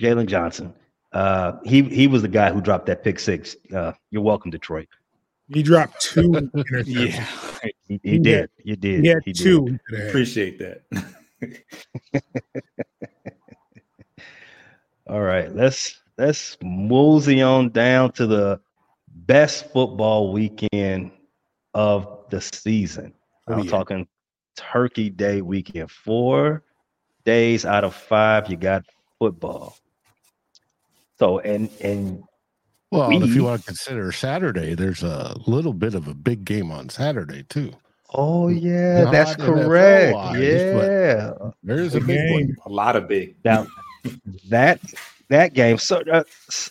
[0.00, 0.74] Jaylon Johnson.
[1.12, 3.56] Uh he he was the guy who dropped that pick six.
[3.74, 4.88] Uh you're welcome, Detroit.
[5.48, 6.86] He dropped two interceptions.
[6.86, 7.26] Yeah,
[7.88, 8.48] He, He he did.
[8.64, 9.02] You did.
[9.02, 9.42] He had He did.
[9.42, 10.08] two today.
[10.08, 10.82] appreciate that.
[15.08, 18.60] All right, let's let's mosey on down to the
[19.26, 21.10] best football weekend
[21.74, 23.12] of the season.
[23.48, 23.70] Oh, I'm yeah.
[23.70, 24.06] talking
[24.56, 25.90] Turkey Day weekend.
[25.90, 26.62] Four
[27.24, 28.84] days out of five, you got
[29.26, 29.76] football.
[31.18, 32.24] So and and
[32.90, 36.44] Well, and if you want to consider Saturday, there's a little bit of a big
[36.44, 37.72] game on Saturday too.
[38.14, 40.14] oh yeah, Not that's correct.
[40.14, 41.32] wise, Yeah.
[41.62, 42.46] There's a Big big one.
[42.46, 42.56] game.
[42.66, 43.36] A lot of big.
[43.44, 43.66] Now
[44.48, 44.80] that
[45.28, 45.78] that game.
[45.78, 46.70] So uh, s-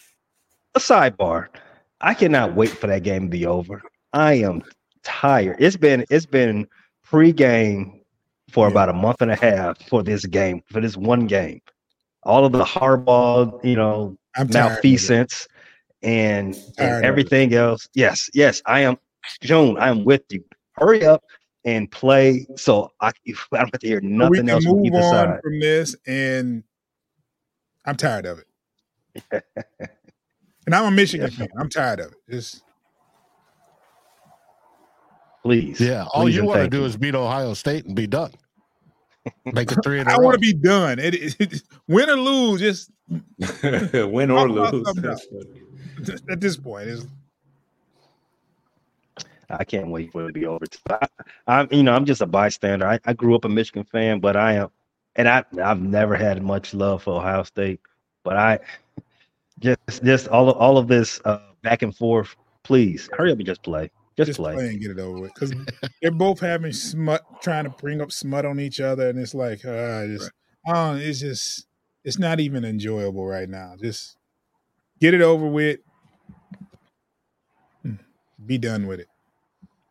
[0.76, 1.48] a sidebar.
[2.02, 3.82] I cannot wait for that game to be over.
[4.12, 4.64] I am
[5.04, 5.56] tired.
[5.60, 6.68] It's been it's been
[7.04, 8.02] pre-game
[8.50, 8.72] for Yeah.
[8.72, 11.62] about a month and a half for this game for this one game.
[12.24, 14.66] All of the hardball, you know, I'm tired.
[14.66, 14.74] of it.
[14.76, 15.48] malfeasance
[16.04, 17.88] and, and everything else.
[17.94, 18.98] Yes, yes, I am.
[19.42, 20.44] June, I am with you.
[20.74, 21.24] Hurry up
[21.66, 24.74] and play so I, I don't have to hear So we nothing can else from
[24.78, 25.40] move either on side.
[25.44, 26.64] from this, and
[27.86, 28.48] I'm tired of it.
[30.66, 31.50] and I'm a Michigan fan.
[31.60, 32.18] I'm tired of it.
[32.30, 32.64] Just
[35.44, 35.80] Please.
[35.80, 36.86] Yeah, all Please you want to do you.
[36.86, 38.32] is beat Ohio State and be done.
[39.46, 41.00] Make it three in a I want to be done.
[41.00, 42.92] It, it, it- win or lose, just
[43.94, 44.84] Win or lose.
[44.86, 45.62] something That's funny.
[46.30, 47.06] at this point, is
[49.50, 50.66] I can't wait for it to be over.
[50.90, 51.08] I,
[51.48, 52.88] I'm, you know, I'm just a bystander.
[52.88, 54.70] I, I grew up a Michigan fan, but I am,
[55.18, 57.82] and I, I've never had much love for Ohio State.
[58.24, 58.60] But I
[59.60, 62.36] just just all of all of this uh, back and forth.
[62.64, 63.92] Please hurry up and just play.
[64.26, 64.54] Just, Just play.
[64.54, 65.54] play and get it over with because
[66.02, 69.66] they're both having smut, trying to bring up smut on each other, and it's like,
[69.66, 70.32] uh, just,
[70.68, 71.68] oh, it's just,
[72.04, 73.76] it's not even enjoyable right now.
[73.80, 74.18] Just
[75.00, 75.80] get it over with.
[77.84, 77.96] Hmm.
[78.46, 79.08] Be done with it.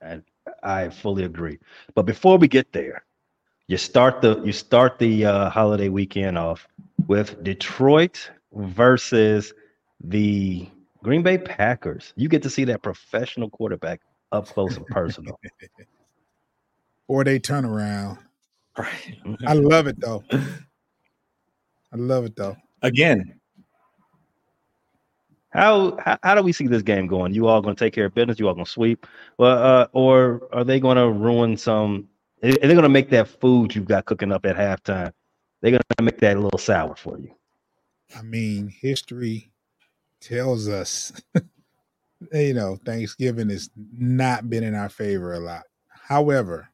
[0.00, 0.22] And
[0.62, 1.58] I fully agree.
[1.94, 3.04] But before we get there,
[3.66, 6.66] you start the you start the uh, holiday weekend off
[7.06, 9.52] with Detroit versus
[10.02, 10.68] the
[11.02, 12.12] Green Bay Packers.
[12.16, 14.00] You get to see that professional quarterback
[14.32, 15.38] up close and personal.
[17.08, 18.18] Or they turn around.
[18.78, 19.18] Right.
[19.44, 20.22] I love it though.
[20.32, 22.56] I love it though.
[22.82, 23.40] Again,
[25.50, 27.34] How, how how do we see this game going?
[27.34, 28.38] You all going to take care of business?
[28.38, 29.06] You all going to sweep?
[29.38, 32.08] Well, uh, or are they going to ruin some?
[32.44, 35.12] Are they going to make that food you've got cooking up at halftime?
[35.60, 37.34] They're going to make that a little sour for you.
[38.16, 39.50] I mean, history
[40.20, 41.12] tells us,
[42.32, 45.64] you know, Thanksgiving has not been in our favor a lot.
[45.88, 46.68] However,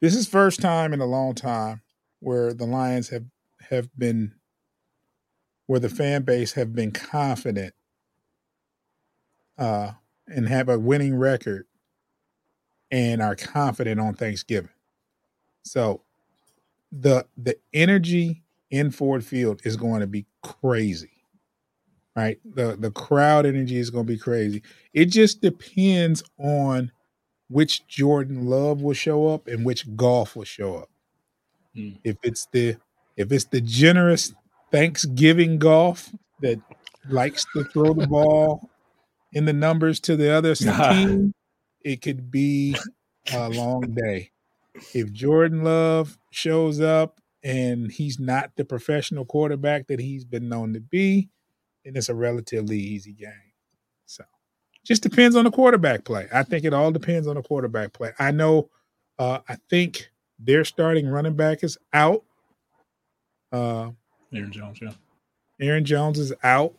[0.00, 1.82] this is first time in a long time
[2.20, 3.24] where the Lions have
[3.70, 4.34] have been
[5.66, 7.72] where the fan base have been confident
[9.58, 9.92] uh
[10.26, 11.66] and have a winning record
[12.90, 14.70] and are confident on Thanksgiving.
[15.64, 16.02] So
[16.92, 21.21] the the energy in Ford Field is going to be crazy.
[22.14, 22.38] Right?
[22.44, 24.62] The the crowd energy is going to be crazy.
[24.92, 26.92] It just depends on
[27.48, 30.90] which Jordan Love will show up and which Goff will show up.
[31.74, 31.90] Hmm.
[32.04, 32.76] If it's the
[33.16, 34.34] if it's the generous
[34.70, 36.58] Thanksgiving Goff that
[37.08, 38.68] likes to throw the ball
[39.32, 41.32] in the numbers to the other team,
[41.84, 42.76] it could be
[43.32, 44.30] a long day.
[44.94, 50.72] If Jordan Love shows up and he's not the professional quarterback that he's been known
[50.74, 51.28] to be,
[51.84, 53.32] then it's a relatively easy game.
[54.06, 54.24] So
[54.84, 56.28] just depends on the quarterback play.
[56.32, 58.12] I think it all depends on the quarterback play.
[58.18, 58.70] I know
[59.18, 62.24] uh I think their starting running back is out.
[63.50, 63.90] Uh
[64.34, 64.92] Aaron Jones, yeah.
[65.60, 66.74] Aaron Jones is out.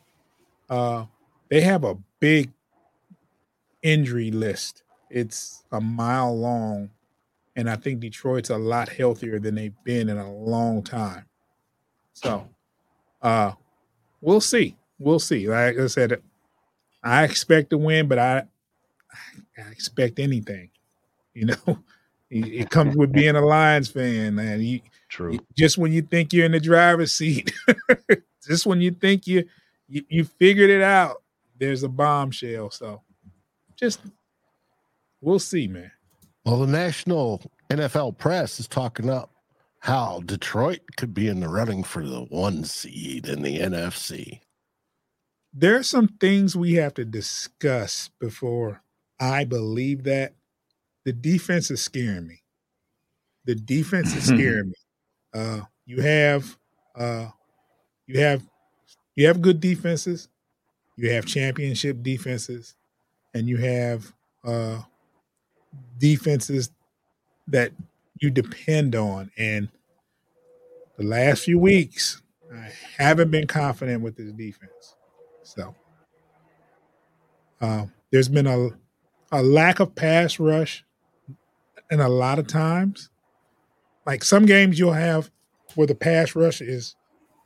[0.69, 1.05] Uh,
[1.49, 2.51] they have a big
[3.81, 4.83] injury list.
[5.09, 6.89] It's a mile long,
[7.55, 11.25] and I think Detroit's a lot healthier than they've been in a long time.
[12.13, 12.49] So,
[13.21, 13.53] uh,
[14.21, 14.75] we'll see.
[15.03, 15.47] We'll see.
[15.49, 16.21] Like I said,
[17.03, 18.43] I expect to win, but I,
[19.57, 20.69] I expect anything.
[21.33, 21.55] You know,
[22.29, 24.61] it, it comes with being a Lions fan, man.
[24.61, 25.39] You, True.
[25.57, 27.53] just when you think you're in the driver's seat,
[28.47, 29.45] just when you think you,
[29.87, 31.21] you you figured it out,
[31.59, 32.71] there's a bombshell.
[32.71, 33.01] So,
[33.75, 33.99] just
[35.21, 35.91] we'll see, man.
[36.45, 39.31] Well, the national NFL press is talking up
[39.79, 44.39] how Detroit could be in the running for the one seed in the NFC.
[45.53, 48.81] There are some things we have to discuss before
[49.19, 50.33] I believe that.
[51.05, 52.43] The defense is scaring me.
[53.45, 54.73] The defense is scaring me.
[55.33, 56.57] Uh, you have
[56.95, 57.29] uh,
[58.07, 58.43] you have
[59.15, 60.29] you have good defenses,
[60.97, 62.75] you have championship defenses,
[63.33, 64.13] and you have
[64.43, 64.81] uh,
[65.97, 66.69] defenses
[67.47, 67.71] that
[68.21, 69.31] you depend on.
[69.37, 69.69] And
[70.97, 72.21] the last few weeks,
[72.53, 74.95] I haven't been confident with this defense.
[75.43, 75.75] So
[77.61, 78.69] uh, there's been a
[79.31, 80.85] a lack of pass rush,
[81.89, 83.09] and a lot of times,
[84.05, 85.31] like some games you'll have
[85.75, 86.95] where the pass rush is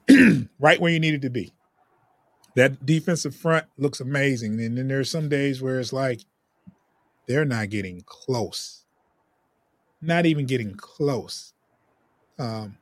[0.59, 1.53] right where you need it to be.
[2.55, 6.21] That defensive front looks amazing, and then there's some days where it's like
[7.27, 8.85] they're not getting close,
[10.01, 11.53] not even getting close.
[12.39, 12.77] Um,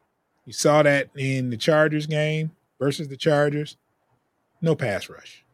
[0.45, 3.78] you saw that in the Chargers game versus the Chargers,
[4.65, 5.45] no pass rush.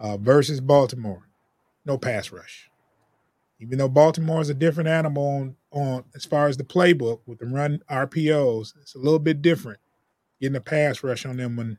[0.00, 1.28] Uh, versus Baltimore,
[1.84, 2.70] no pass rush.
[3.60, 7.38] Even though Baltimore is a different animal on, on as far as the playbook with
[7.38, 9.78] the run RPOs, it's a little bit different.
[10.40, 11.78] Getting a pass rush on them when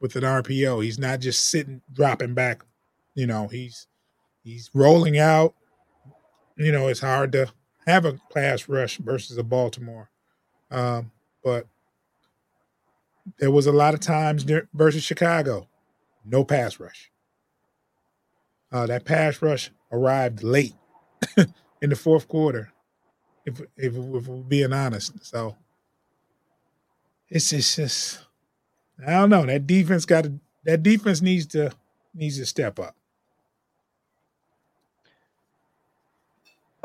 [0.00, 2.64] with an RPO, he's not just sitting dropping back.
[3.14, 3.86] You know, he's
[4.42, 5.54] he's rolling out.
[6.56, 7.52] You know, it's hard to
[7.86, 10.08] have a pass rush versus a Baltimore.
[10.70, 11.66] Um, but
[13.38, 15.68] there was a lot of times versus Chicago,
[16.24, 17.10] no pass rush.
[18.72, 20.74] Uh, that pass rush arrived late
[21.36, 22.72] in the fourth quarter,
[23.46, 25.24] if if, if we're being honest.
[25.26, 25.56] So
[27.30, 28.20] it's just, just
[29.06, 29.46] I don't know.
[29.46, 30.26] That defense got
[30.64, 31.72] that defense needs to
[32.14, 32.96] needs to step up.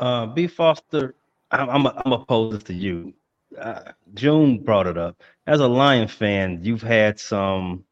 [0.00, 1.14] Uh, B Foster,
[1.50, 3.14] I'm I'm I'm opposed to you.
[3.58, 5.22] uh, June brought it up.
[5.46, 7.84] As a Lion fan, you've had some.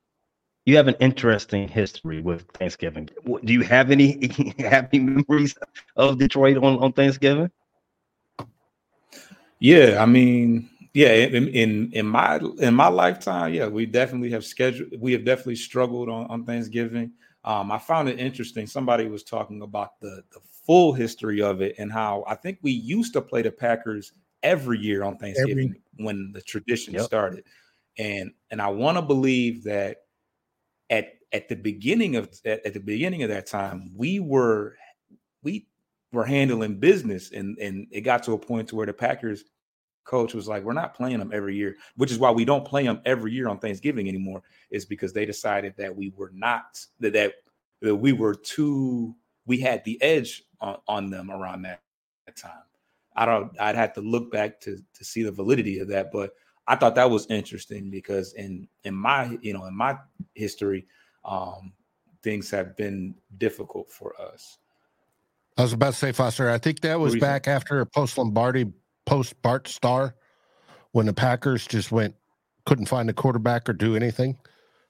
[0.68, 3.08] You have an interesting history with Thanksgiving.
[3.42, 5.56] Do you have any happy memories
[5.96, 7.50] of Detroit on, on Thanksgiving?
[9.60, 14.44] Yeah, I mean, yeah, in, in in my in my lifetime, yeah, we definitely have
[14.44, 14.90] scheduled.
[15.00, 17.12] We have definitely struggled on, on Thanksgiving.
[17.44, 18.66] Um, I found it interesting.
[18.66, 22.72] Somebody was talking about the the full history of it and how I think we
[22.72, 27.04] used to play the Packers every year on Thanksgiving every, when the tradition yep.
[27.04, 27.44] started.
[27.96, 30.02] And and I want to believe that
[30.90, 34.76] at at the beginning of at, at, the beginning of that time, we were
[35.42, 35.66] we
[36.12, 39.44] were handling business and and it got to a point to where the Packers
[40.04, 42.82] coach was like, we're not playing them every year, which is why we don't play
[42.82, 47.12] them every year on Thanksgiving anymore, is because they decided that we were not that
[47.12, 47.34] that,
[47.82, 49.14] that we were too
[49.46, 51.82] we had the edge on, on them around that,
[52.26, 52.62] that time.
[53.14, 56.32] I don't I'd have to look back to to see the validity of that, but
[56.68, 59.96] I thought that was interesting because in in my you know in my
[60.34, 60.86] history,
[61.24, 61.72] um,
[62.22, 64.58] things have been difficult for us.
[65.56, 66.50] I was about to say, Foster.
[66.50, 68.66] I think that was back after a post Lombardi,
[69.06, 70.14] post Bart Starr,
[70.92, 72.14] when the Packers just went
[72.66, 74.36] couldn't find a quarterback or do anything,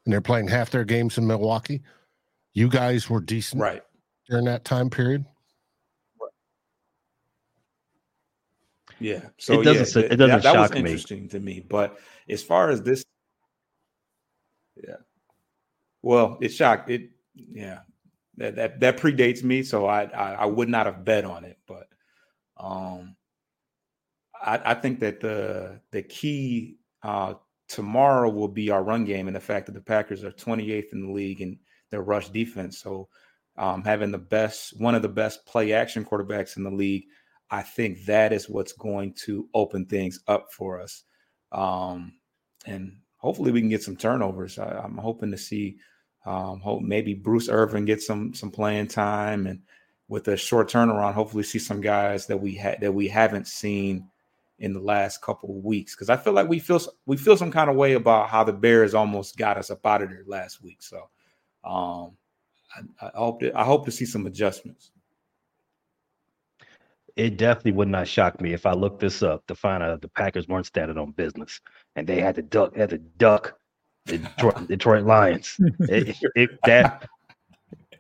[0.05, 1.81] and they're playing half their games in Milwaukee.
[2.55, 3.83] You guys were decent, right,
[4.29, 5.25] during that time period.
[9.01, 9.29] Yeah.
[9.39, 11.29] So it doesn't, yeah, it doesn't that, that was interesting me.
[11.29, 11.61] to me.
[11.61, 13.05] But as far as this,
[14.77, 14.97] yeah.
[16.03, 17.11] Well, it shocked it.
[17.35, 17.81] Yeah.
[18.37, 21.59] That that that predates me, so I, I, I would not have bet on it.
[21.67, 21.89] But
[22.57, 23.17] um,
[24.41, 27.35] I I think that the the key uh
[27.69, 31.07] tomorrow will be our run game and the fact that the Packers are 28th in
[31.07, 31.59] the league and
[31.91, 32.79] their rush defense.
[32.79, 33.09] So
[33.57, 37.07] um, having the best one of the best play action quarterbacks in the league
[37.51, 41.05] I think that is what's going to open things up for us.
[41.53, 42.15] Um,
[42.67, 44.59] and hopefully we can get some turnovers.
[44.59, 45.77] I, am hoping to see
[46.27, 49.61] um, hope maybe Bruce Irvin get some some playing time and
[50.09, 54.09] with a short turnaround, hopefully see some guys that we had that we haven't seen
[54.59, 55.95] in the last couple of weeks.
[55.95, 58.53] Because I feel like we feel we feel some kind of way about how the
[58.53, 60.83] Bears almost got us up out of there last week.
[60.83, 61.09] So
[61.65, 62.17] um,
[63.01, 64.91] I, I hope to, I hope to see some adjustments
[67.19, 70.09] it definitely would not shock me if I looked this up to find out the
[70.09, 71.61] Packers weren't standing on business
[71.97, 73.59] and they had to duck had to duck
[74.07, 75.57] the Detroit, Detroit Lions.
[75.81, 77.09] It, it, that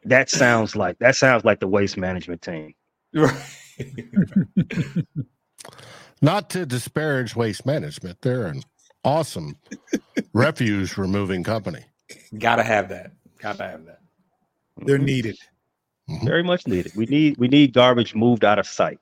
[0.04, 2.74] that sounds like that sounds like the waste management team.
[3.12, 3.34] Right.
[6.22, 8.62] Not to disparage waste management, they're an
[9.04, 9.56] awesome
[10.32, 11.84] refuse removing company.
[12.38, 13.10] Gotta have that.
[13.40, 13.98] Gotta have that.
[14.76, 15.06] They're mm-hmm.
[15.06, 15.38] needed.
[16.08, 16.24] Mm-hmm.
[16.24, 16.92] Very much needed.
[16.94, 19.00] We need we need garbage moved out of sight.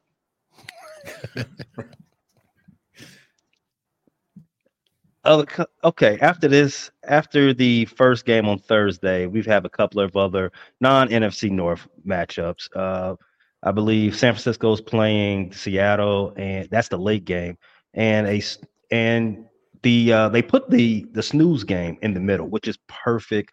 [5.85, 10.53] okay, after this, after the first game on Thursday, we've had a couple of other
[10.81, 12.69] non NFC North matchups.
[12.77, 13.17] Uh,
[13.63, 17.59] I believe San Francisco's playing Seattle, and that's the late game.
[17.95, 18.43] And a
[18.91, 19.47] and
[19.83, 23.53] the uh, they put the the snooze game in the middle, which is perfect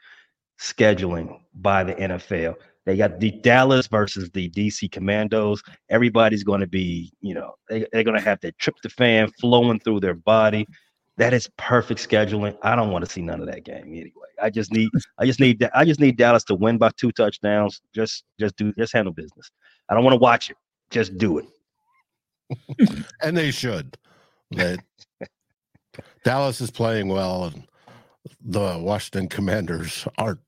[0.60, 2.56] scheduling by the NFL.
[2.86, 5.64] They got the Dallas versus the DC Commandos.
[5.90, 10.02] Everybody's going to be, you know, they, they're going to have their tryptophan flowing through
[10.02, 10.68] their body.
[11.18, 12.58] That is perfect scheduling.
[12.64, 14.12] I don't want to see none of that game anyway.
[14.42, 17.82] I just need, I just need, I just need Dallas to win by two touchdowns.
[17.94, 19.52] Just, just do, just handle business.
[19.90, 20.58] I don't want to watch it.
[20.90, 21.46] Just do it.
[23.22, 23.98] and they should.
[24.52, 24.80] That
[26.24, 27.68] Dallas is playing well, and
[28.44, 30.40] the Washington Commanders aren't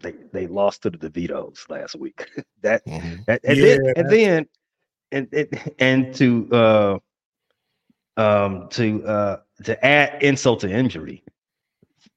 [0.00, 2.28] they they lost to the DeVitos last week.
[2.62, 3.22] that, mm-hmm.
[3.26, 4.46] that and, yeah, then, and then
[5.12, 6.98] and and and to uh
[8.16, 11.22] um to uh to add insult to injury,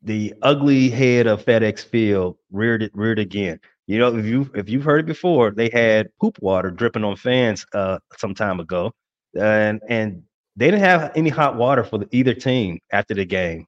[0.02, 3.60] the ugly head of FedEx Field reared it reared again.
[3.88, 7.15] You know, if you if you've heard it before, they had poop water dripping on
[7.15, 8.91] fans uh some time ago,
[9.39, 10.24] and and
[10.55, 13.66] they didn't have any hot water for the, either team after the game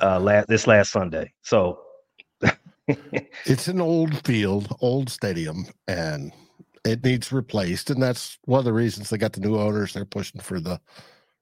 [0.00, 1.32] uh last this last Sunday.
[1.42, 1.80] So
[3.46, 6.32] it's an old field, old stadium, and
[6.84, 7.90] it needs replaced.
[7.90, 9.92] And that's one of the reasons they got the new owners.
[9.92, 10.80] They're pushing for the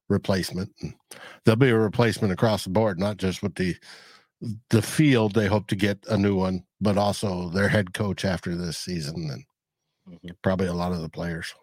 [0.09, 0.72] replacement.
[0.80, 0.94] And
[1.44, 3.76] there'll be a replacement across the board, not just with the
[4.70, 5.34] the field.
[5.34, 9.28] They hope to get a new one, but also their head coach after this season,
[9.30, 9.44] and
[10.16, 10.34] mm-hmm.
[10.42, 11.55] probably a lot of the players.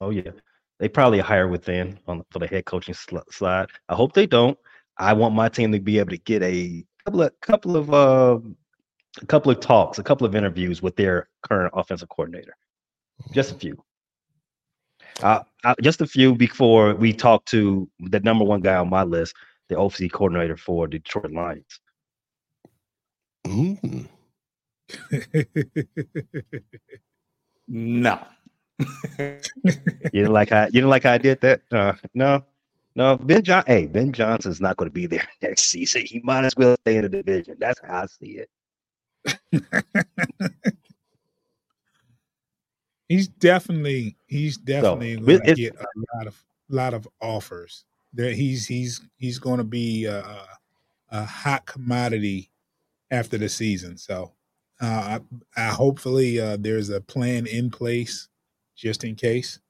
[0.00, 0.30] Oh yeah,
[0.78, 3.68] they probably hire within on for the head coaching slide.
[3.88, 4.58] I hope they don't.
[4.98, 8.38] I want my team to be able to get a couple of couple of uh,
[9.20, 12.56] a couple of talks, a couple of interviews with their current offensive coordinator.
[13.32, 13.82] Just a few.
[15.22, 19.02] Uh, uh, just a few before we talk to the number one guy on my
[19.02, 19.34] list,
[19.68, 21.80] the OC coordinator for Detroit Lions.
[23.46, 24.08] Mm.
[27.68, 28.20] No.
[29.18, 29.40] You
[30.12, 31.62] didn't like how you didn't like how I did that?
[31.70, 32.44] Uh, no,
[32.96, 33.16] no.
[33.16, 36.02] Ben John, hey, Ben Johnson's not going to be there next season.
[36.04, 37.56] He might as well stay in the division.
[37.58, 38.50] That's how I see it.
[43.08, 47.84] he's definitely he's definitely but going to get a lot of lot of offers.
[48.12, 50.48] There, he's he's he's going to be a, a,
[51.10, 52.50] a hot commodity
[53.10, 53.96] after the season.
[53.96, 54.32] So,
[54.80, 55.20] uh,
[55.56, 58.28] I, I hopefully uh, there's a plan in place
[58.74, 59.60] just in case.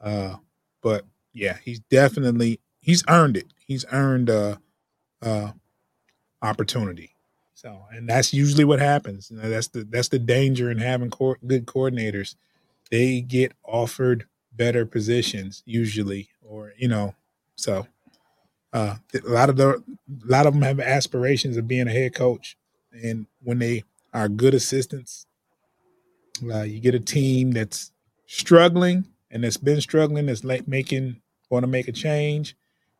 [0.00, 0.36] Uh,
[0.82, 3.46] but yeah, he's definitely he's earned it.
[3.66, 4.56] He's earned uh,
[5.22, 5.52] uh,
[6.42, 7.14] opportunity.
[7.62, 9.30] So, and that's usually what happens.
[9.30, 12.34] You know, that's the that's the danger in having co- good coordinators.
[12.90, 17.14] They get offered better positions usually, or you know,
[17.54, 17.86] so
[18.72, 22.16] uh, a lot of the a lot of them have aspirations of being a head
[22.16, 22.56] coach,
[22.92, 25.26] and when they are good assistants,
[26.52, 27.92] uh, you get a team that's
[28.26, 32.56] struggling and that's been struggling, that's like making want to make a change,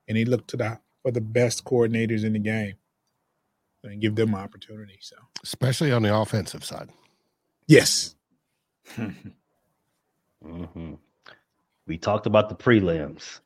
[0.06, 2.74] and they look to the for the best coordinators in the game
[3.84, 4.98] and give them an opportunity.
[5.00, 6.90] So Especially on the offensive side.
[7.68, 8.14] yes,
[10.42, 10.94] hmm
[11.86, 13.40] We talked about the prelims.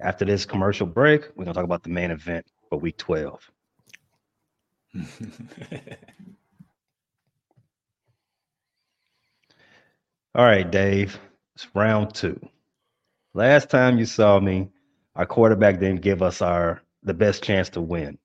[0.00, 3.50] After this commercial break, we're gonna talk about the main event for Week 12.
[10.34, 11.18] All right, Dave.
[11.54, 12.40] It's round two.
[13.34, 14.70] Last time you saw me,
[15.16, 18.18] our quarterback didn't give us our the best chance to win.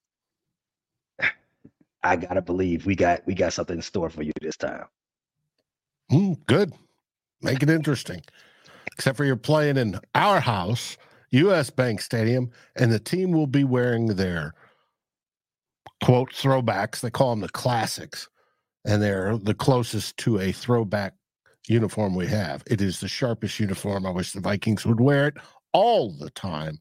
[2.04, 4.86] I gotta believe we got we got something in store for you this time.
[6.12, 6.74] Mm, good.
[7.41, 8.22] Make it interesting.
[8.93, 10.97] Except for you're playing in our house,
[11.32, 14.54] US Bank Stadium, and the team will be wearing their
[16.04, 17.02] quote throwbacks.
[17.02, 18.30] They call them the classics,
[18.86, 21.14] and they're the closest to a throwback
[21.68, 22.64] uniform we have.
[22.68, 24.06] It is the sharpest uniform.
[24.06, 25.36] I wish the Vikings would wear it
[25.74, 26.80] all the time.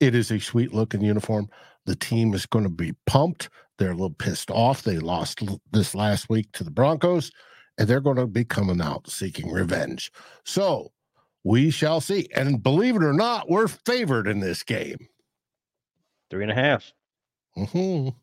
[0.00, 1.48] It is a sweet looking uniform.
[1.86, 3.48] The team is going to be pumped.
[3.78, 4.82] They're a little pissed off.
[4.82, 5.40] They lost
[5.72, 7.30] this last week to the Broncos
[7.78, 10.12] and they're going to be coming out seeking revenge.
[10.44, 10.92] So
[11.44, 12.28] we shall see.
[12.34, 14.98] And believe it or not, we're favored in this game.
[16.30, 16.92] Three and a half.
[17.56, 18.14] Mhm.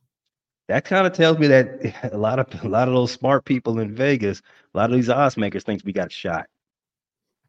[0.67, 3.79] That kind of tells me that a lot of a lot of those smart people
[3.79, 4.41] in Vegas,
[4.73, 6.45] a lot of these odds makers thinks we got a shot.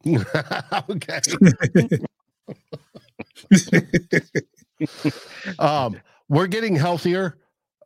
[0.90, 1.20] okay.
[5.59, 7.36] Um, we're getting healthier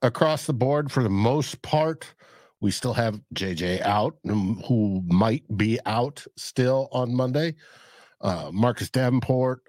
[0.04, 2.14] across the board for the most part.
[2.60, 7.54] We still have JJ out, who might be out still on Monday.
[8.20, 9.62] Uh, Marcus Davenport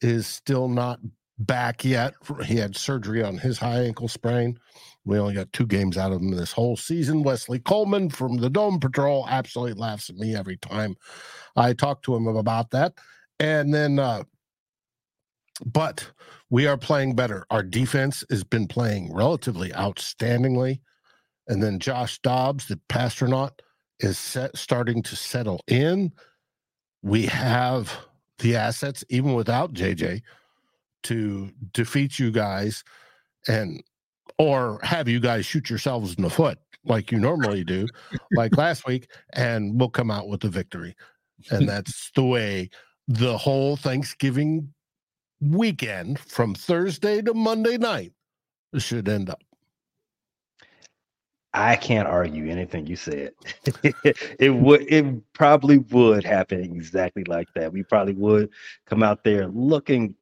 [0.00, 1.00] is still not
[1.38, 2.14] back yet.
[2.44, 4.58] He had surgery on his high ankle sprain.
[5.04, 7.22] We only got two games out of him this whole season.
[7.22, 10.96] Wesley Coleman from the Dome Patrol absolutely laughs at me every time
[11.56, 12.94] I talk to him about that.
[13.38, 14.24] And then, uh,
[15.64, 16.10] but
[16.50, 17.46] we are playing better.
[17.50, 20.80] Our defense has been playing relatively outstandingly.
[21.46, 23.52] And then Josh Dobbs, the passtronaut,
[24.00, 26.12] is set, starting to settle in.
[27.02, 27.92] We have
[28.38, 30.22] the assets, even without JJ,
[31.04, 32.84] to defeat you guys
[33.48, 33.82] and
[34.38, 37.86] or have you guys shoot yourselves in the foot like you normally do,
[38.32, 40.96] like last week, and we'll come out with the victory.
[41.50, 42.70] And that's the way
[43.06, 44.72] the whole Thanksgiving
[45.40, 48.12] weekend from Thursday to Monday night
[48.78, 49.42] should end up.
[51.52, 53.32] I can't argue anything you said.
[54.38, 57.72] it would it probably would happen exactly like that.
[57.72, 58.50] We probably would
[58.86, 60.14] come out there looking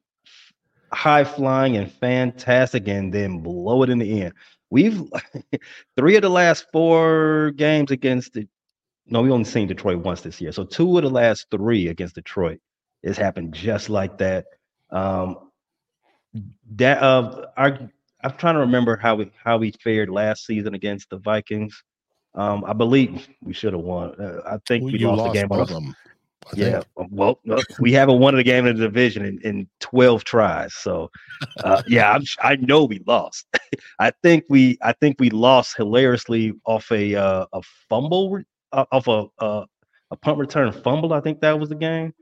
[0.91, 4.33] high flying and fantastic and then blow it in the end.
[4.71, 5.03] We've
[5.97, 8.47] three of the last four games against the
[9.11, 10.51] no, we only seen Detroit once this year.
[10.51, 12.59] So two of the last three against Detroit,
[13.01, 14.45] it's happened just like that.
[14.91, 15.37] Um
[16.75, 17.79] that uh our
[18.23, 21.83] I'm trying to remember how we how we fared last season against the Vikings.
[22.35, 24.13] Um, I believe we should have won.
[24.21, 25.47] Uh, I think Well, we lost, lost the game.
[25.51, 25.95] On both of them.
[26.47, 26.85] I yeah, think.
[26.99, 27.39] uh, well,
[27.79, 30.73] we haven't won the game in the division in, in 12 tries.
[30.75, 31.09] So,
[31.63, 33.45] uh, yeah, I'm, I know we lost.
[33.99, 39.07] I think we I think we lost hilariously off a uh, a fumble uh, off
[39.07, 39.65] a uh,
[40.11, 41.13] a punt return fumble.
[41.13, 42.13] I think that was the game.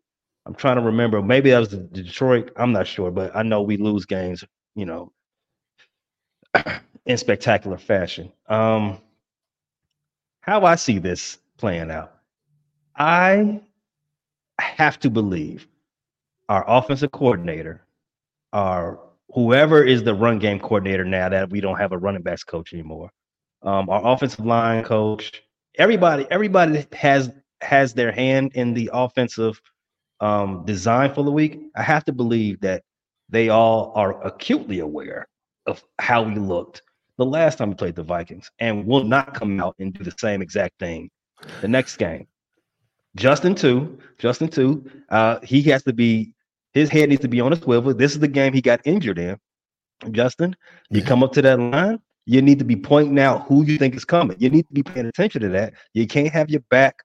[0.47, 1.21] I'm trying to remember.
[1.21, 2.51] Maybe that was the Detroit.
[2.55, 4.45] I'm not sure, but I know we lose games.
[4.75, 5.11] You know,
[7.05, 8.31] in spectacular fashion.
[8.47, 8.99] Um,
[10.39, 12.13] how I see this playing out,
[12.95, 13.59] I
[14.59, 15.67] have to believe
[16.47, 17.85] our offensive coordinator,
[18.53, 18.99] our
[19.33, 22.73] whoever is the run game coordinator now that we don't have a running backs coach
[22.73, 23.11] anymore,
[23.63, 25.43] um, our offensive line coach,
[25.77, 27.31] everybody, everybody has
[27.61, 29.59] has their hand in the offensive
[30.19, 31.61] um, design for the week.
[31.75, 32.83] I have to believe that
[33.29, 35.27] they all are acutely aware
[35.65, 36.81] of how we looked
[37.17, 40.13] the last time we played the Vikings and will not come out and do the
[40.17, 41.09] same exact thing
[41.61, 42.27] the next game.
[43.15, 44.89] Justin too, Justin too.
[45.09, 46.33] Uh, he has to be
[46.73, 47.93] his head needs to be on a swivel.
[47.93, 49.37] This is the game he got injured in.
[50.11, 50.55] Justin,
[50.91, 53.95] you come up to that line, you need to be pointing out who you think
[53.95, 54.37] is coming.
[54.39, 55.73] You need to be paying attention to that.
[55.93, 57.01] You can't have your back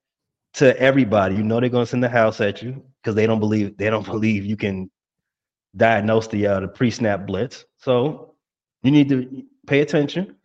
[0.55, 1.37] to everybody.
[1.37, 4.07] You know they're gonna send the house at you because they don't believe they don't
[4.07, 4.91] believe you can
[5.77, 7.65] diagnose the uh, the pre-snap blitz.
[7.79, 8.35] So
[8.83, 10.37] you need to pay attention.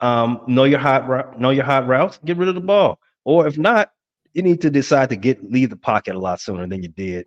[0.00, 2.18] Um, know your hot know your hot routes.
[2.24, 3.92] Get rid of the ball, or if not,
[4.32, 7.26] you need to decide to get leave the pocket a lot sooner than you did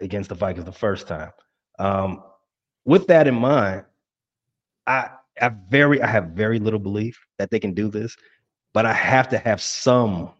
[0.00, 1.30] against the Vikings the first time.
[1.78, 2.22] Um,
[2.84, 3.84] with that in mind,
[4.86, 5.10] I
[5.40, 8.16] I very I have very little belief that they can do this,
[8.72, 10.30] but I have to have some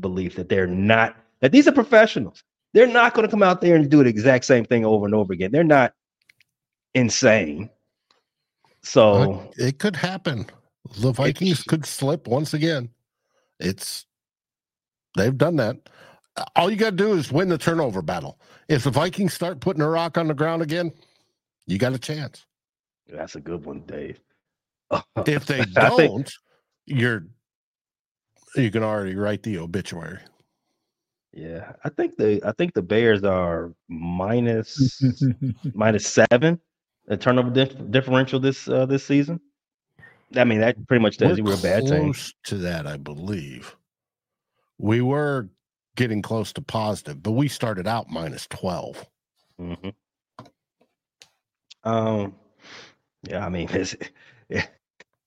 [0.00, 2.42] belief that they're not that these are professionals.
[2.78, 5.12] They're not going to come out there and do the exact same thing over and
[5.12, 5.50] over again.
[5.50, 5.94] They're not
[6.94, 7.70] insane.
[8.84, 10.46] So it could happen.
[11.00, 12.90] The Vikings could slip once again.
[13.58, 14.06] It's
[15.16, 15.88] they've done that.
[16.54, 18.38] All you got to do is win the turnover battle.
[18.68, 20.92] If the Vikings start putting a rock on the ground again,
[21.66, 22.46] you got a chance.
[23.08, 24.20] That's a good one, Dave.
[25.26, 26.30] if they don't, think,
[26.86, 27.26] you're
[28.54, 30.20] you can already write the obituary.
[31.32, 35.02] Yeah, I think the I think the Bears are minus
[35.74, 36.60] minus seven
[37.08, 39.40] a turnover dif- differential this uh, this season.
[40.36, 42.14] I mean, that pretty much tells we're you we're a bad team.
[42.44, 43.74] To that, I believe.
[44.78, 45.48] We were
[45.96, 49.06] getting close to positive, but we started out minus 12.
[49.60, 49.88] Mm-hmm.
[51.82, 52.34] Um,
[53.28, 53.96] yeah, I mean, it's,
[54.48, 54.66] yeah.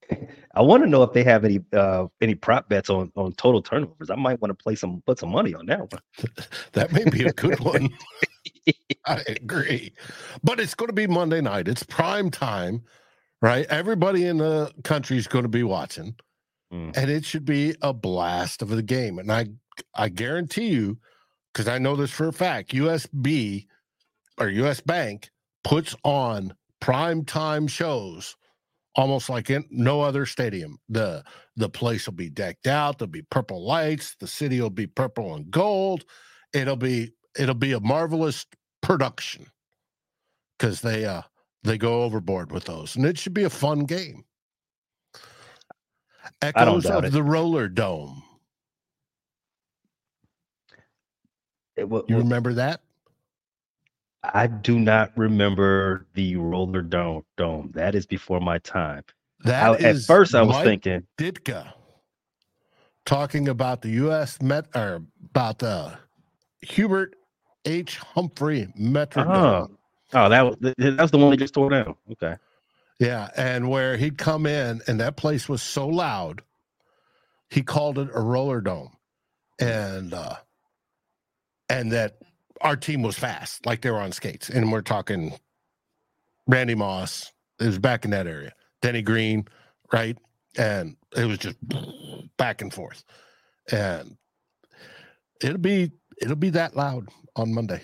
[0.54, 3.62] I want to know if they have any uh any prop bets on on total
[3.62, 4.10] turnovers.
[4.10, 6.02] I might want to play some put some money on that one.
[6.74, 7.90] that may be a good one.
[9.06, 9.94] I agree.
[10.44, 11.68] But it's going to be Monday night.
[11.68, 12.84] It's prime time,
[13.42, 13.66] right?
[13.70, 16.16] Everybody in the country is going to be watching.
[16.74, 16.96] Mm.
[16.96, 19.20] And it should be a blast of the game.
[19.20, 19.48] And I
[19.96, 20.98] I guarantee you,
[21.54, 23.68] because I know this for a fact, USB
[24.38, 25.32] or US Bank
[25.64, 28.36] puts on prime time shows
[28.96, 30.78] almost like in no other stadium.
[30.90, 31.24] The
[31.56, 35.36] the place will be decked out, there'll be purple lights, the city will be purple
[35.36, 36.06] and gold.
[36.54, 38.46] It'll be it'll be a marvelous
[38.82, 39.48] production
[40.58, 41.22] because they uh
[41.64, 44.26] they go overboard with those, and it should be a fun game.
[46.42, 47.12] Echoes of it.
[47.12, 48.24] the Roller Dome.
[51.76, 52.82] It, you remember that?
[54.24, 57.24] I do not remember the Roller Dome.
[57.38, 57.72] Dome.
[57.74, 59.04] That is before my time.
[59.44, 61.74] That I, at first, I was Mike thinking Ditka
[63.06, 64.42] talking about the U.S.
[64.42, 65.96] Met or about the uh,
[66.62, 67.16] Hubert
[67.66, 67.98] H.
[67.98, 69.72] Humphrey Metrodome.
[69.72, 69.78] Oh,
[70.14, 71.96] oh that was that was the one that just tore down.
[72.12, 72.36] Okay.
[73.00, 76.44] Yeah, and where he'd come in, and that place was so loud,
[77.50, 78.96] he called it a roller dome,
[79.60, 80.36] and uh,
[81.68, 82.18] and that
[82.62, 85.34] our team was fast, like they were on skates, and we're talking
[86.48, 87.32] Randy Moss.
[87.60, 88.54] It was back in that area.
[88.82, 89.48] Denny Green,
[89.92, 90.18] right,
[90.58, 91.58] and it was just
[92.38, 93.04] back and forth,
[93.72, 94.18] and
[95.42, 95.92] it'll be
[96.22, 97.82] it'll be that loud on Monday.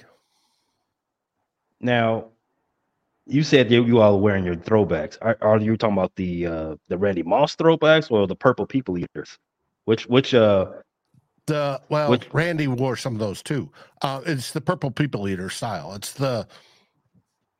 [1.79, 2.29] Now,
[3.25, 5.17] you said you, you all are wearing your throwbacks.
[5.21, 8.97] Are, are you talking about the uh, the Randy Moss throwbacks or the Purple People
[8.97, 9.37] Eaters?
[9.85, 10.71] Which which uh
[11.47, 13.71] the well which, Randy wore some of those too.
[14.01, 15.93] Uh, it's the Purple People Eater style.
[15.93, 16.47] It's the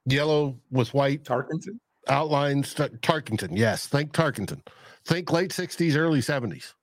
[0.06, 2.76] yellow with white Tarkenton outlines.
[2.76, 3.88] Tarkenton, yes.
[3.88, 4.62] Think Tarkenton.
[5.06, 6.74] Think late '60s, early '70s.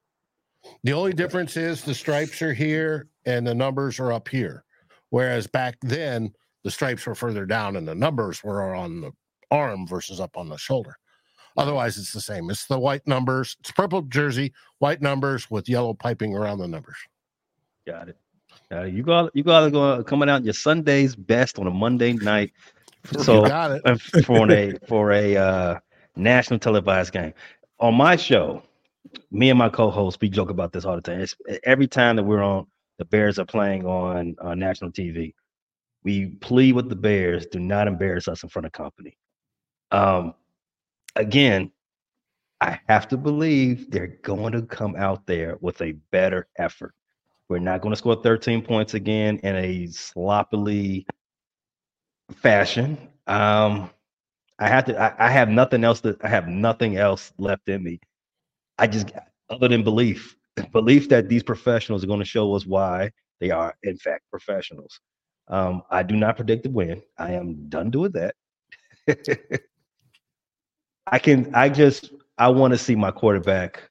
[0.83, 4.65] The only difference is the stripes are here and the numbers are up here.
[5.11, 6.33] Whereas back then,
[6.63, 9.13] the stripes were further down and the numbers were on the
[9.51, 10.97] arm versus up on the shoulder.
[11.57, 12.51] Otherwise, it's the same.
[12.51, 13.57] It's the white numbers.
[13.61, 16.97] It's purple jersey, white numbers with yellow piping around the numbers.
[17.87, 18.17] Got it.
[18.71, 18.95] Got it.
[18.95, 22.53] You got you got to go coming out your Sunday's best on a Monday night.
[23.19, 25.79] So you got it for a for a uh,
[26.17, 27.35] national televised game.
[27.79, 28.63] On my show,
[29.31, 31.21] me and my co-host we joke about this all the time.
[31.21, 35.35] It's, every time that we're on, the Bears are playing on uh, national TV.
[36.03, 39.19] We plead with the Bears: do not embarrass us in front of company.
[39.91, 40.33] Um,
[41.17, 41.71] again,
[42.61, 46.95] I have to believe they're going to come out there with a better effort.
[47.49, 51.07] We're not going to score 13 points again in a sloppily
[52.35, 52.97] fashion.
[53.27, 53.91] Um,
[54.59, 54.99] I have to.
[55.01, 56.01] I, I have nothing else.
[56.03, 58.01] To, I have nothing else left in me.
[58.79, 59.13] I just,
[59.51, 60.37] other than belief,
[60.73, 63.11] belief that these professionals are going to show us why
[63.41, 65.01] they are, in fact, professionals.
[65.49, 67.03] Um, I do not predict the win.
[67.19, 68.35] I am done doing that.
[71.07, 71.55] I can.
[71.55, 72.13] I just.
[72.37, 73.89] I want to see my quarterback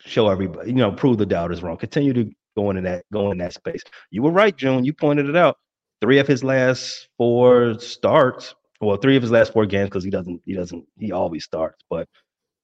[0.00, 0.70] show everybody.
[0.70, 1.76] You know, prove the doubters wrong.
[1.76, 3.04] Continue to go in that.
[3.12, 3.82] Go in that space.
[4.10, 4.84] You were right, June.
[4.84, 5.56] You pointed it out.
[6.00, 8.54] Three of his last four starts.
[8.80, 10.42] Well, three of his last four games because he doesn't.
[10.44, 10.84] He doesn't.
[10.98, 12.08] He always starts, but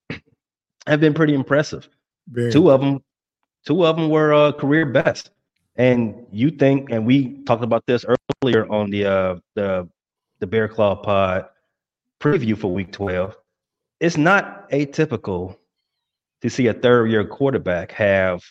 [0.87, 1.87] have been pretty impressive.
[2.27, 3.03] Very two of them.
[3.65, 5.31] Two of them were uh, career best.
[5.75, 8.05] And you think, and we talked about this
[8.43, 9.89] earlier on the uh, the
[10.39, 11.45] the Bear Claw Pod
[12.19, 13.35] preview for Week 12.
[14.01, 15.55] It's not atypical
[16.41, 18.41] to see a third year quarterback have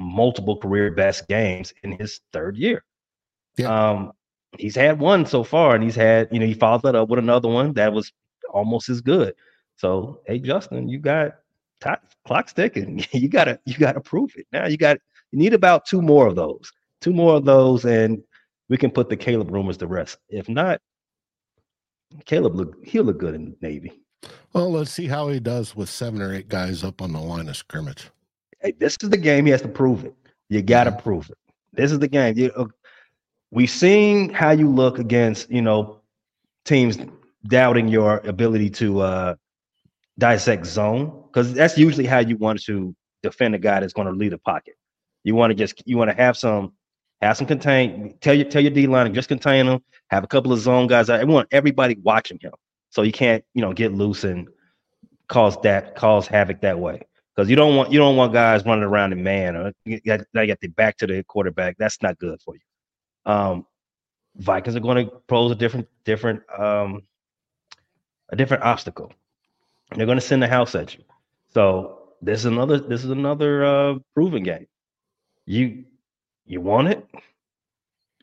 [0.00, 2.84] multiple career best games in his third year.
[3.56, 3.90] Yeah.
[3.90, 4.12] Um,
[4.58, 7.20] he's had one so far, and he's had, you know, he followed that up with
[7.20, 8.12] another one that was
[8.52, 9.34] almost as good.
[9.76, 11.36] So, hey, Justin, you got
[11.80, 11.90] t-
[12.26, 13.06] clock's ticking.
[13.12, 14.48] you gotta, you gotta prove it.
[14.52, 14.98] Now you got
[15.30, 18.22] you need about two more of those, two more of those, and
[18.68, 20.18] we can put the Caleb rumors to rest.
[20.28, 20.80] If not,
[22.24, 23.92] Caleb look he'll look good in Navy.
[24.56, 27.46] Well, let's see how he does with seven or eight guys up on the line
[27.46, 28.08] of scrimmage.
[28.60, 29.44] Hey, this is the game.
[29.44, 30.14] He has to prove it.
[30.48, 31.00] You got to mm-hmm.
[31.00, 31.36] prove it.
[31.74, 32.38] This is the game.
[32.38, 32.64] You, uh,
[33.50, 36.00] we've seen how you look against you know
[36.64, 36.96] teams
[37.48, 39.34] doubting your ability to uh,
[40.18, 44.14] dissect zone because that's usually how you want to defend a guy that's going to
[44.14, 44.76] lead a pocket.
[45.22, 46.72] You want to just you want to have some
[47.20, 48.16] have some contain.
[48.22, 49.82] Tell your tell your D line just contain them.
[50.08, 51.10] Have a couple of zone guys.
[51.10, 52.52] I want everybody watching him,
[52.90, 54.48] so you can't you know get loose and
[55.28, 57.02] cause that cause havoc that way.
[57.34, 60.20] Because you don't want you don't want guys running around in man or you got,
[60.34, 61.76] you got the back to the quarterback.
[61.78, 63.30] That's not good for you.
[63.30, 63.66] Um,
[64.36, 67.02] Vikings are going to pose a different different um,
[68.30, 69.12] a different obstacle.
[69.94, 71.04] They're going to send the house at you.
[71.52, 74.66] So this is another this is another uh, proving game.
[75.44, 75.84] You
[76.46, 77.06] you want it?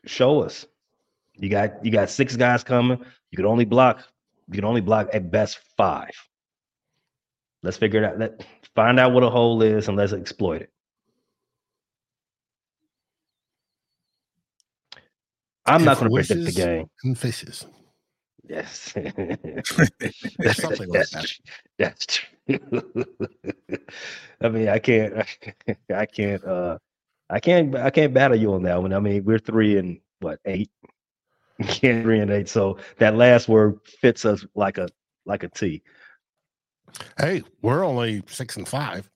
[0.06, 0.66] Show us.
[1.36, 2.98] You got you got six guys coming.
[3.30, 4.06] You could only block
[4.48, 6.10] you can only block at best five.
[7.62, 8.18] Let's figure it out.
[8.18, 10.70] Let find out what a hole is and let's exploit it.
[15.66, 16.90] I'm not going to predict the game.
[17.04, 17.66] And fishes.
[18.46, 18.92] Yes.
[18.94, 21.32] that's something like that.
[21.78, 22.28] That's true.
[24.42, 25.26] I mean, I can't
[25.92, 26.78] I can't uh
[27.30, 28.92] I can't I can't battle you on that one.
[28.92, 30.70] I mean, we're three and what eight?
[31.62, 32.48] Can't three and eight.
[32.48, 34.88] So that last word fits us like a
[35.24, 35.82] like a T.
[37.18, 39.08] Hey, we're only six and five.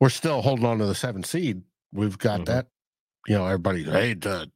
[0.00, 1.62] We're still holding on to the seven seed.
[1.92, 2.52] We've got mm-hmm.
[2.52, 2.66] that.
[3.26, 3.84] You know, everybody.
[3.84, 4.50] Hey, the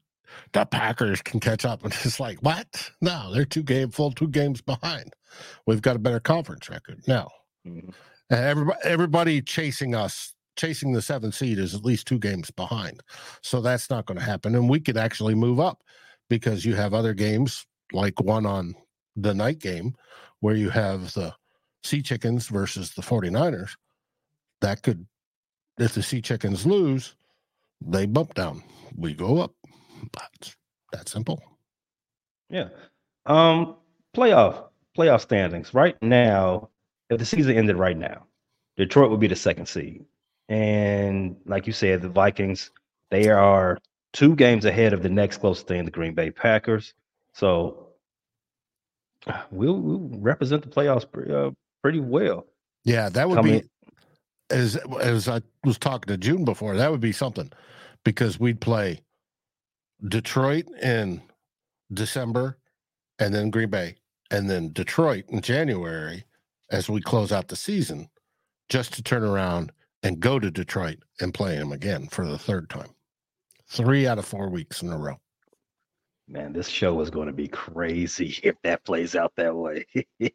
[0.52, 2.90] the Packers can catch up, and it's like what?
[3.00, 5.12] No, they're two game full two games behind.
[5.66, 7.28] We've got a better conference record now.
[7.66, 7.90] Mm-hmm.
[8.30, 13.02] Everybody, everybody chasing us chasing the seventh seed is at least two games behind.
[13.42, 14.54] So that's not going to happen.
[14.54, 15.82] And we could actually move up
[16.28, 18.74] because you have other games like one on
[19.16, 19.94] the night game
[20.40, 21.34] where you have the
[21.84, 23.70] Sea Chickens versus the 49ers.
[24.60, 25.06] That could,
[25.78, 27.14] if the Sea Chickens lose,
[27.80, 28.62] they bump down.
[28.96, 29.52] We go up.
[30.12, 30.56] That's
[30.92, 31.42] that simple.
[32.48, 32.68] Yeah.
[33.26, 33.76] Um,
[34.16, 36.70] playoff playoff standings right now.
[37.10, 38.26] If the season ended right now,
[38.76, 40.04] Detroit would be the second seed.
[40.48, 42.70] And like you said, the Vikings,
[43.10, 43.78] they are
[44.16, 46.94] two games ahead of the next closest thing, the Green Bay Packers.
[47.34, 47.88] So
[49.50, 51.50] we'll, we'll represent the playoffs pretty, uh,
[51.82, 52.46] pretty well.
[52.84, 53.68] Yeah, that would Coming be
[54.48, 56.76] as as I was talking to June before.
[56.76, 57.52] That would be something
[58.04, 59.02] because we'd play
[60.08, 61.20] Detroit in
[61.92, 62.56] December,
[63.18, 63.96] and then Green Bay,
[64.30, 66.24] and then Detroit in January
[66.70, 68.08] as we close out the season,
[68.70, 72.70] just to turn around and go to Detroit and play them again for the third
[72.70, 72.95] time.
[73.68, 75.18] Three out of four weeks in a row.
[76.28, 79.86] Man, this show is going to be crazy if that plays out that way.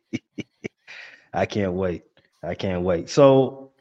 [1.34, 2.04] I can't wait.
[2.44, 3.10] I can't wait.
[3.10, 3.72] So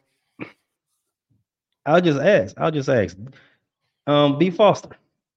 [1.86, 2.54] I'll just ask.
[2.58, 3.16] I'll just ask.
[4.06, 4.90] Um, B Foster,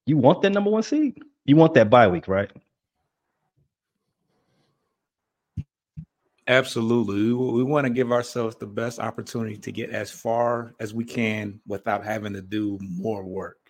[0.06, 1.20] you want that number one seed?
[1.46, 2.52] You want that bye week, right?
[6.48, 7.34] Absolutely.
[7.34, 11.06] We, we want to give ourselves the best opportunity to get as far as we
[11.06, 13.63] can without having to do more work.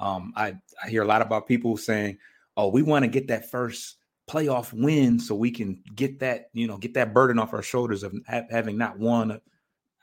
[0.00, 2.18] Um, I, I hear a lot about people saying,
[2.56, 3.96] oh, we want to get that first
[4.28, 8.02] playoff win so we can get that, you know, get that burden off our shoulders
[8.02, 9.40] of ha- having not won.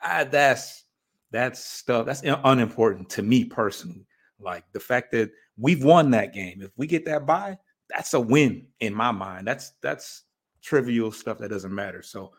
[0.02, 0.84] Ah, that's
[1.30, 4.06] that's stuff that's unimportant to me personally.
[4.38, 6.62] Like the fact that we've won that game.
[6.62, 7.58] If we get that bye,
[7.90, 9.46] that's a win in my mind.
[9.46, 10.22] That's that's
[10.62, 12.02] trivial stuff that doesn't matter.
[12.02, 12.32] So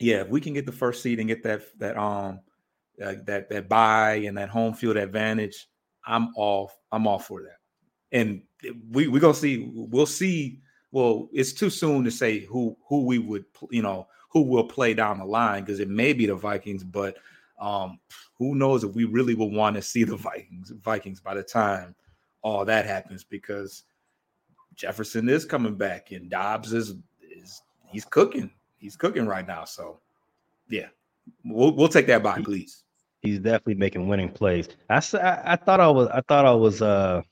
[0.00, 2.40] yeah, if we can get the first seed and get that that um
[3.02, 5.68] uh, that that bye and that home field advantage,
[6.06, 7.58] I'm all I'm all for that.
[8.12, 8.42] And
[8.90, 10.60] we we're gonna see we'll see.
[10.92, 14.94] Well, it's too soon to say who who we would you know who will play
[14.94, 17.16] down the line because it may be the Vikings, but
[17.60, 17.98] um
[18.36, 21.94] who knows if we really will want to see the Vikings Vikings by the time
[22.42, 23.84] all that happens because
[24.74, 28.50] Jefferson is coming back and Dobbs is is he's cooking.
[28.76, 29.64] He's cooking right now.
[29.64, 30.00] So
[30.68, 30.88] yeah,
[31.44, 32.83] we'll we'll take that by, please.
[33.24, 34.68] He's definitely making winning plays.
[34.90, 37.22] I, I, I thought I was I thought I was uh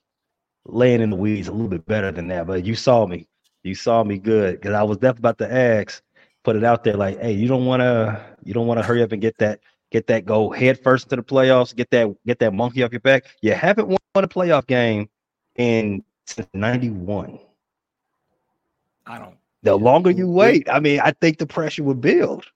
[0.65, 3.29] laying in the weeds a little bit better than that, but you saw me.
[3.63, 6.03] You saw me good because I was definitely about to ask,
[6.45, 9.03] put it out there like, hey, you don't want to you don't want to hurry
[9.03, 12.39] up and get that get that go head first into the playoffs, get that get
[12.39, 13.27] that monkey off your back.
[13.43, 15.11] You haven't won a playoff game
[15.57, 17.39] in since '91.
[19.07, 19.37] I don't.
[19.63, 22.47] The longer you wait, I mean, I think the pressure would build.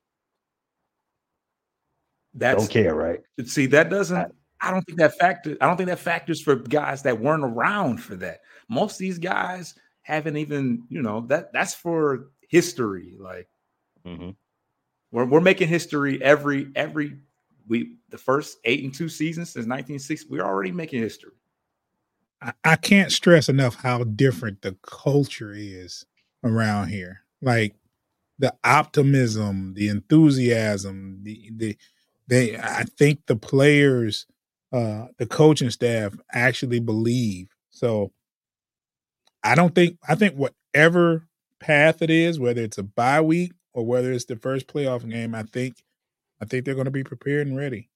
[2.37, 3.21] That's, don't care, right?
[3.47, 4.35] See, that doesn't.
[4.61, 5.57] I don't think that factor.
[5.61, 8.41] I don't think that factors for guys that weren't around for that.
[8.69, 10.85] Most of these guys haven't even.
[10.89, 13.15] You know that that's for history.
[13.19, 13.49] Like
[14.07, 14.31] mm-hmm.
[15.11, 17.19] we're we're making history every every
[17.69, 20.31] we the first eight and two seasons since 1960.
[20.31, 21.33] We're already making history.
[22.43, 26.07] I, I can't stress enough how different the culture is
[26.45, 27.23] around here.
[27.43, 27.75] Like
[28.39, 31.77] the optimism, the enthusiasm, the the
[32.29, 34.27] they I think the players,
[34.73, 37.49] uh the coaching staff actually believe.
[37.71, 38.13] So
[39.43, 41.29] I don't think I think whatever
[41.61, 45.35] path it is, whether it's a bye week or whether it's the first playoff game,
[45.35, 45.77] I think
[46.41, 47.91] I think they're going to be prepared and ready.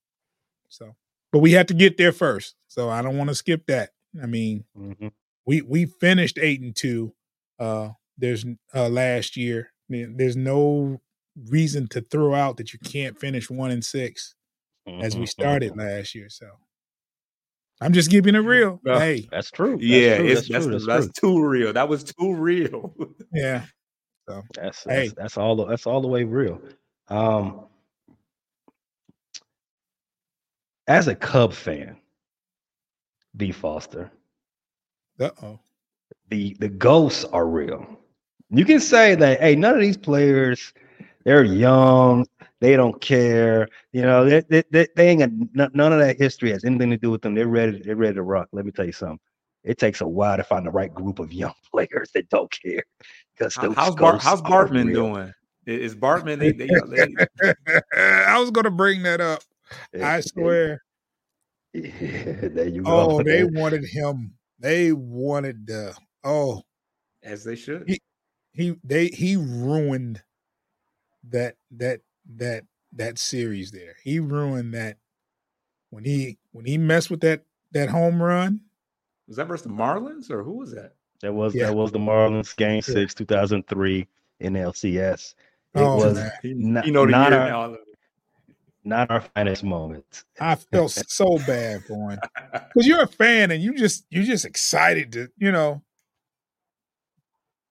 [0.69, 0.95] So,
[1.31, 2.55] but we have to get there first.
[2.67, 3.89] So I don't want to skip that.
[4.21, 5.07] I mean, mm-hmm.
[5.45, 7.13] we we finished eight and two.
[7.59, 9.71] Uh, there's uh, last year.
[9.89, 11.01] There's no
[11.49, 14.35] reason to throw out that you can't finish one and 6
[14.87, 15.01] mm-hmm.
[15.01, 16.29] as we started last year.
[16.29, 16.47] So
[17.81, 18.79] I'm just giving it real.
[18.87, 19.71] Uh, hey, that's true.
[19.71, 20.27] That's yeah, true.
[20.27, 20.93] It's, that's, that's, true.
[20.93, 21.73] that's, too real.
[21.73, 22.93] That was too real.
[23.33, 23.65] yeah.
[24.29, 25.07] So that's, hey.
[25.07, 26.61] that's that's all that's all the way real.
[27.07, 27.65] Um,
[30.87, 31.97] as a Cub fan,
[33.35, 34.11] B Foster.
[35.19, 35.59] Uh oh.
[36.29, 37.85] The the ghosts are real.
[38.51, 40.73] You can say that, hey, none of these players,
[41.25, 42.25] they're young,
[42.59, 43.67] they don't care.
[43.91, 46.97] You know, they, they, they, they ain't got none of that history has anything to
[46.97, 47.35] do with them.
[47.35, 48.49] They're ready, they're ready to rock.
[48.51, 49.19] Let me tell you something.
[49.63, 52.83] It takes a while to find the right group of young players that don't care.
[53.37, 55.33] Because how's Bart, how's Bartman doing?
[55.65, 56.39] Is Bartman?
[56.39, 57.81] They, they, they...
[57.95, 59.43] I was going to bring that up.
[60.01, 60.83] I swear.
[61.73, 62.91] Yeah, there you go.
[62.91, 64.33] Oh, they wanted him.
[64.59, 66.63] They wanted the oh,
[67.23, 67.85] as they should.
[67.87, 67.99] He,
[68.51, 70.21] he they he ruined
[71.29, 72.01] that that
[72.37, 73.95] that that series there.
[74.03, 74.97] He ruined that
[75.89, 78.61] when he when he messed with that that home run.
[79.27, 80.93] Was that versus the Marlins or who was that?
[81.21, 81.67] That was yeah.
[81.67, 84.07] that was the Marlins game six, two thousand three
[84.41, 85.35] NLCS.
[85.73, 86.31] It oh, was man.
[86.43, 87.77] not, you know the not year our, now.
[88.83, 90.25] not our finest moments.
[90.39, 92.19] I felt so bad for him
[92.51, 95.81] because you're a fan and you just you're just excited to you know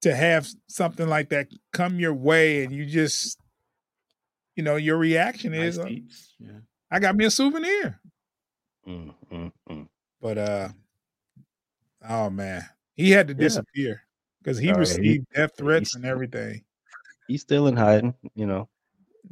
[0.03, 3.40] to have something like that come your way and you just
[4.61, 5.89] you know your reaction Nice is uh.
[6.39, 6.59] Yeah.
[6.91, 7.99] I got me a souvenir.
[8.87, 9.89] Mm, mm, mm.
[10.21, 10.69] But uh
[12.07, 12.63] oh man,
[12.95, 14.03] he had to disappear
[14.43, 16.63] because he yeah, he- received death threats and everything.
[17.27, 18.69] He's still in hiding, you know.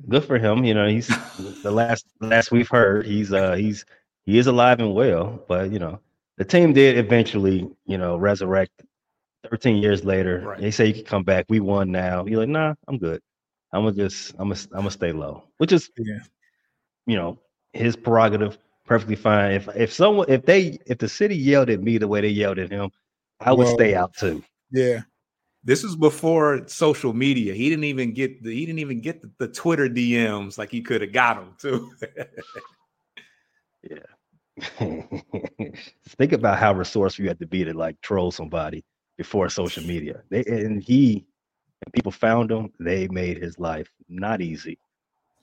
[0.09, 0.65] Good for him.
[0.65, 1.09] You know, he's
[1.63, 3.85] the last last we've heard, he's uh he's
[4.25, 6.01] he is alive and well, but you know,
[6.39, 8.83] the team did eventually, you know, resurrect
[9.51, 10.41] 13 years later.
[10.41, 10.61] Right.
[10.61, 11.45] They say you can come back.
[11.51, 12.25] We won now.
[12.25, 13.21] You're like, nah, I'm good.
[13.73, 15.45] I'm gonna just I'm gonna I'm gonna stay low.
[15.59, 16.19] Which is Yeah.
[17.07, 17.39] you know,
[17.73, 19.53] his prerogative, perfectly fine.
[19.53, 22.59] If if someone if they if the city yelled at me the way they yelled
[22.59, 22.91] at him,
[23.41, 24.43] I would Well, stay out too.
[24.71, 25.03] Yeah.
[25.65, 27.53] This was before social media.
[27.53, 30.81] He didn't even get the he didn't even get the, the Twitter DMs like he
[30.81, 31.93] could have got them too.
[33.89, 33.99] Yeah.
[36.17, 38.85] Think about how resourceful you had to be to like troll somebody
[39.17, 40.23] before social media.
[40.31, 41.27] They and he
[41.85, 42.73] and people found him.
[42.81, 44.79] They made his life not easy.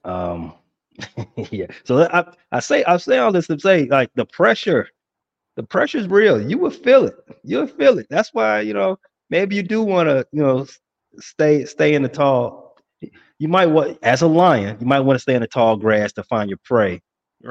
[0.04, 0.54] Um,
[1.52, 1.68] yeah.
[1.84, 4.90] So I I say I say all this to say like the pressure,
[5.56, 6.42] the pressure is real.
[6.42, 7.16] You will feel it.
[7.44, 8.08] You'll feel it.
[8.10, 8.98] That's why you know
[9.30, 10.68] maybe you do want to you know
[11.20, 12.76] stay stay in the tall.
[13.38, 14.78] You might want as a lion.
[14.80, 17.02] You might want to stay in the tall grass to find your prey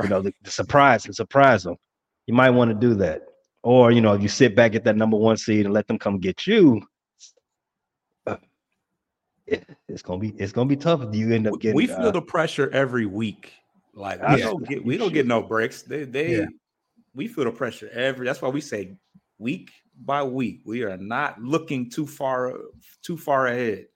[0.02, 1.76] you know, the, the surprise and surprise them.
[2.26, 3.22] you might want to do that.
[3.62, 5.98] Or you know, if you sit back at that number one seed and let them
[5.98, 6.82] come get you,
[9.46, 11.76] it's gonna be it's gonna be tough if you end up getting.
[11.76, 13.52] we feel uh, the pressure every week.
[13.94, 15.82] Like I we don't get we don't get no breaks.
[15.82, 16.46] They they Yeah.
[17.14, 18.26] we feel the pressure every.
[18.26, 18.96] That's why we say
[19.38, 19.70] week
[20.04, 20.62] by week.
[20.64, 22.52] We are not looking too far
[23.02, 23.86] too far ahead.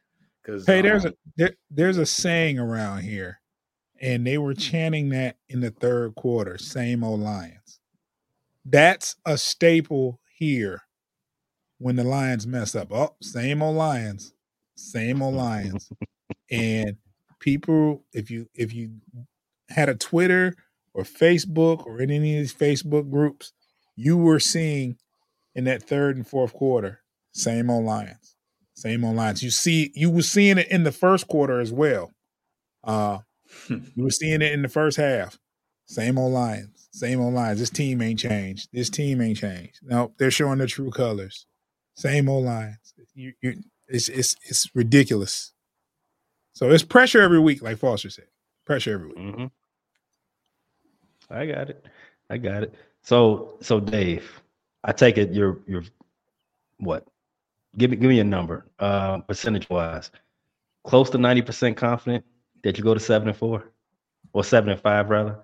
[0.42, 3.40] Because Hey, there's a there, there's a saying around here,
[4.01, 6.59] and they were chanting that in the third quarter.
[6.59, 7.80] Same old Lions.
[8.64, 10.82] That's a staple here.
[11.80, 14.34] When the Lions mess up, oh, same old Lions,
[14.78, 15.90] same old Lions,
[16.50, 16.96] and
[17.40, 18.92] people, if you if you
[19.68, 20.54] had a Twitter
[20.94, 23.52] or Facebook or in any of these Facebook groups,
[23.96, 24.96] you were seeing
[25.54, 27.00] in that third and fourth quarter,
[27.32, 28.36] same old Lions,
[28.74, 29.42] same old Lions.
[29.42, 32.12] You see, you were seeing it in the first quarter as well.
[32.84, 33.18] Uh,
[33.68, 35.38] you were seeing it in the first half.
[35.86, 37.58] Same old Lions, same old Lions.
[37.58, 38.68] This team ain't changed.
[38.72, 39.80] This team ain't changed.
[39.82, 41.46] No, they're showing their true colors.
[41.94, 42.94] Same old Lions.
[43.14, 43.54] You, you,
[43.89, 45.53] it's it's it's ridiculous.
[46.55, 48.26] So it's pressure every week, like Foster said.
[48.66, 49.18] Pressure every week.
[49.18, 49.47] hmm
[51.30, 51.86] I got it.
[52.30, 52.74] I got it.
[53.03, 54.43] So so Dave,
[54.84, 55.84] I take it you're you're
[56.78, 57.07] what?
[57.78, 60.11] Give me give me a number, uh, percentage wise.
[60.84, 62.24] Close to ninety percent confident
[62.64, 63.64] that you go to seven and four,
[64.32, 65.39] or seven and five rather.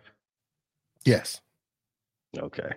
[1.04, 1.40] Yes.
[2.38, 2.72] Okay,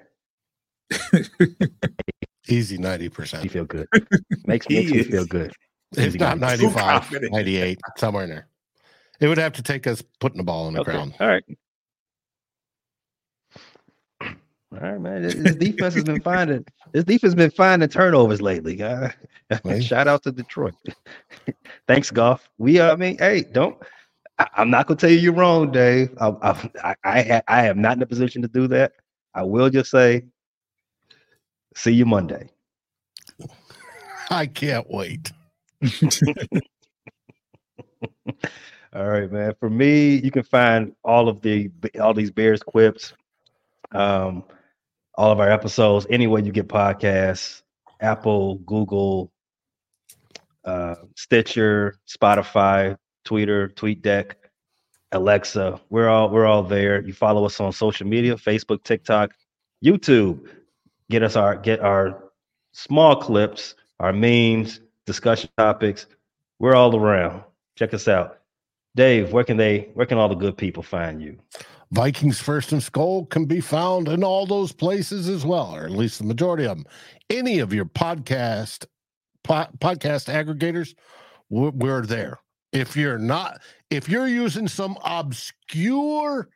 [2.50, 3.44] Easy 90%.
[3.44, 3.88] You feel good.
[4.46, 5.52] Makes makes me feel good.
[5.94, 6.60] If Easy not guys.
[6.62, 8.48] 95, 98, somewhere in there.
[9.20, 11.16] It would have to take us putting the ball on the Okay, ground.
[11.20, 11.44] all right.
[14.22, 15.22] All right, man.
[15.24, 19.14] This, this defense has been finding this defense has been finding turnovers lately, guy.
[19.64, 19.84] Right.
[19.84, 20.76] Shout out to Detroit.
[21.88, 22.50] Thanks, Goff.
[22.58, 23.78] We, uh, I mean, hey, don't.
[24.40, 26.10] I, I'm not gonna tell you you're wrong, Dave.
[26.20, 28.92] I, I, I, I, I am not in a position to do that.
[29.34, 30.24] I will just say,
[31.78, 32.50] see you Monday.
[34.30, 35.32] I can't wait.
[38.94, 39.54] All right, man.
[39.60, 41.70] For me, you can find all of the
[42.02, 43.14] all these Bears quips,
[43.92, 44.44] um,
[45.16, 47.62] all of our episodes anywhere you get podcasts,
[48.02, 49.32] Apple, Google,
[50.66, 54.34] uh, Stitcher, Spotify, Twitter, TweetDeck,
[55.12, 55.80] Alexa.
[55.90, 57.02] We're all we're all there.
[57.02, 59.32] You follow us on social media, Facebook, TikTok,
[59.86, 60.50] YouTube.
[61.10, 62.24] Get us our get our
[62.74, 66.06] small clips, our memes, discussion topics.
[66.60, 67.44] We're all around.
[67.76, 68.40] Check us out.
[68.96, 71.38] Dave, where can they where can all the good people find you?
[71.92, 75.92] Vikings First and Skol can be found in all those places as well, or at
[75.92, 76.86] least the majority of them.
[77.30, 78.86] Any of your podcast
[79.44, 80.96] po- podcast aggregators,
[81.50, 82.40] we're, we're there.
[82.74, 86.50] If you're not, if you're using some obscure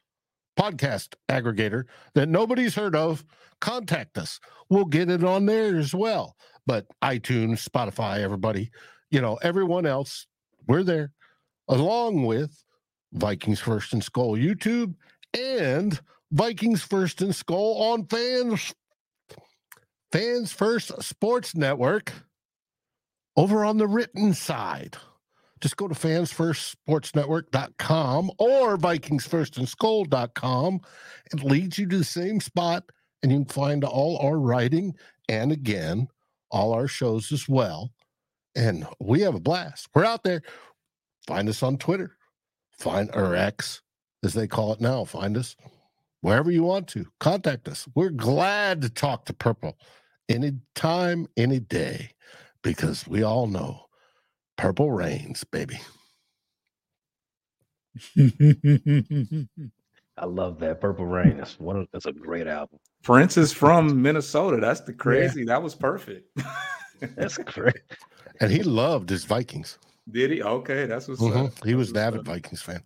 [0.60, 3.24] podcast aggregator that nobody's heard of,
[3.62, 4.40] contact us.
[4.70, 6.36] We'll get it on there as well.
[6.66, 8.72] But iTunes, Spotify, everybody,
[9.10, 10.28] you know, everyone else,
[10.68, 11.12] we're there,
[11.68, 12.64] along with
[13.14, 14.96] Vikings First and Skol YouTube
[15.38, 16.00] and
[16.32, 18.74] Vikings First and Skol on Fans
[20.12, 22.12] Fans First Sports Network
[23.38, 24.98] over on the written side.
[25.62, 30.82] Just go to fansfirstsportsnetwork.com or vikingsfirstandskol.com.
[31.32, 32.84] It leads you to the same spot,
[33.22, 34.96] and you can find all our writing
[35.30, 36.08] and again,
[36.50, 37.92] all our shows as well.
[38.56, 39.88] And we have a blast.
[39.94, 40.42] We're out there.
[41.28, 42.18] Find us on Twitter,
[42.78, 43.82] find or X,
[44.24, 45.06] as they call it now.
[45.06, 45.56] Find us
[46.22, 47.06] wherever you want to.
[47.20, 47.88] Contact us.
[47.96, 49.78] We're glad to talk to Purple
[50.28, 52.12] any time, any day,
[52.64, 53.86] because we all know
[54.58, 55.80] Purple rains, baby.
[60.18, 61.38] I love that Purple Rain.
[61.38, 62.80] That's one of that's a great album.
[63.04, 64.58] Prince is from Minnesota.
[64.62, 65.44] That's the crazy.
[65.46, 66.38] That was perfect.
[67.16, 67.82] That's great.
[68.40, 69.78] And he loved his Vikings.
[70.10, 70.42] Did he?
[70.44, 71.48] Okay, that's what's Mhm.
[71.48, 71.66] up.
[71.66, 72.26] He was That's an avid up.
[72.28, 72.82] Vikings fan.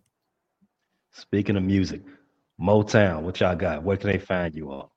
[1.12, 2.02] Speaking of music,
[2.60, 3.82] Motown, what y'all got?
[3.82, 4.92] Where can they find you all?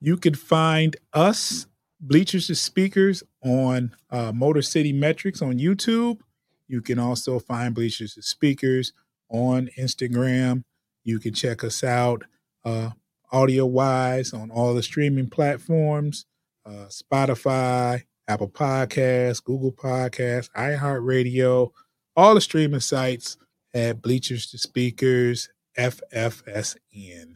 [0.00, 1.66] You could find us,
[2.00, 6.20] Bleachers to Speakers, on uh, Motor City Metrics on YouTube.
[6.68, 8.92] You can also find Bleachers to Speakers
[9.28, 10.64] on Instagram.
[11.04, 12.24] You can check us out
[12.64, 12.90] uh,
[13.32, 16.26] audio wise on all the streaming platforms
[16.64, 21.70] uh, Spotify, Apple Podcasts, Google Podcasts, iHeartRadio,
[22.14, 23.36] all the streaming sites
[23.74, 27.32] at Bleachers to Speakers, FFSN.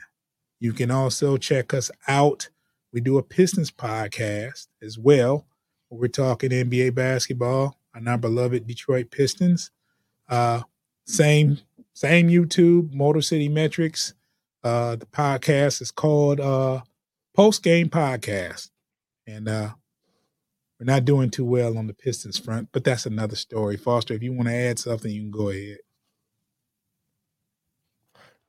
[0.61, 2.49] You can also check us out.
[2.93, 5.47] We do a Pistons podcast as well.
[5.91, 9.71] We're talking NBA basketball and our beloved Detroit Pistons.
[10.29, 10.63] Uh,
[11.07, 11.59] same
[11.95, 14.15] same YouTube, Motor City Metrics.
[14.67, 16.81] Uh, the podcast is called uh,
[17.37, 18.71] Post Game Podcast,
[19.25, 19.69] and uh,
[20.81, 23.77] we're not doing too well on the Pistons front, but that's another story.
[23.77, 25.77] Foster, if you want to add something, you can go ahead.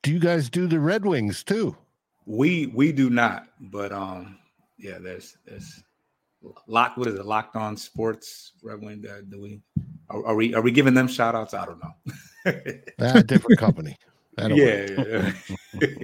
[0.02, 1.78] Do you guys do the Red Wings too?
[2.26, 4.40] We we do not, but um,
[4.80, 5.84] yeah, there's there's
[6.66, 6.98] lock.
[6.98, 7.28] What is it?
[7.28, 9.06] Locked on Sports Red Wing.
[9.08, 9.62] Uh, do we
[10.10, 11.54] are, are, we are we giving them shout outs?
[11.54, 12.74] I don't know.
[13.02, 13.96] ah, different company.
[14.38, 15.32] Yeah.
[15.82, 15.88] yeah.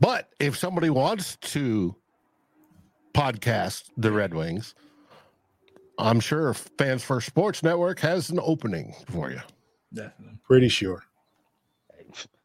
[0.00, 1.94] but if somebody wants to
[3.14, 4.74] podcast the Red Wings,
[5.98, 9.40] I'm sure Fans First Sports Network has an opening for you.
[9.92, 10.38] Definitely.
[10.44, 11.02] Pretty sure.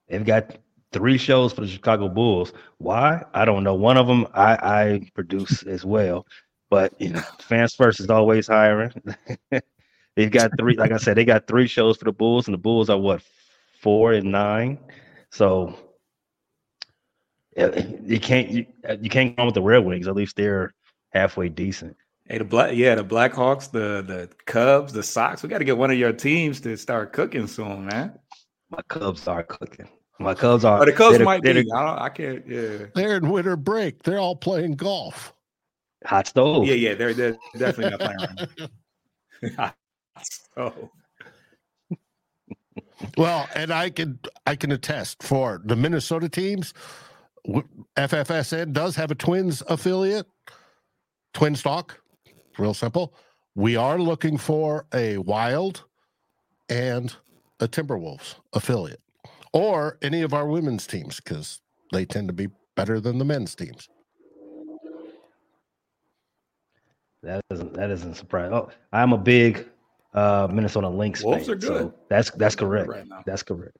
[0.09, 0.57] They've got
[0.91, 2.53] three shows for the Chicago Bulls.
[2.78, 3.24] Why?
[3.34, 3.76] I don't know.
[3.76, 6.26] One of them I, I produce as well.
[6.69, 8.93] But you know, Fans First is always hiring.
[10.15, 12.59] They've got three, like I said, they got three shows for the Bulls, and the
[12.59, 13.21] Bulls are what
[13.84, 14.80] four and nine.
[15.30, 15.76] So
[17.56, 18.66] you can't you,
[19.02, 20.08] you can't come with the Red Wings.
[20.08, 20.74] At least they're
[21.12, 21.96] halfway decent.
[22.26, 25.44] Hey, the black yeah, the Blackhawks, the the Cubs, the Sox.
[25.44, 28.18] We got to get one of your teams to start cooking soon, man.
[28.70, 29.90] My Cubs are cooking.
[30.20, 30.82] My Cubs are.
[30.82, 31.52] Oh, the Cubs might be.
[31.52, 32.48] I, don't, I can't.
[32.48, 34.04] Yeah, they're in winter break.
[34.04, 35.34] They're all playing golf.
[36.06, 36.66] Hot stove.
[36.66, 38.00] Yeah, yeah, they're, they're definitely not
[39.40, 39.56] playing.
[39.58, 39.76] Hot
[40.22, 40.90] stove.
[43.18, 46.74] Well, and I can I can attest for the Minnesota teams.
[47.98, 50.28] FFSN does have a Twins affiliate,
[51.34, 52.00] Twin Stock.
[52.58, 53.14] Real simple.
[53.56, 55.84] We are looking for a Wild
[56.70, 57.16] and
[57.60, 59.02] a Timberwolves affiliate,
[59.52, 61.60] or any of our women's teams because
[61.91, 63.89] they tend to be better than the men's teams.
[67.22, 68.54] That isn't that isn't surprising.
[68.54, 69.68] Oh, I'm a big
[70.14, 71.55] uh, Minnesota Lynx Wolves fan.
[71.55, 71.68] Are good.
[71.68, 72.89] So that's that's correct.
[72.89, 73.78] Right that's correct.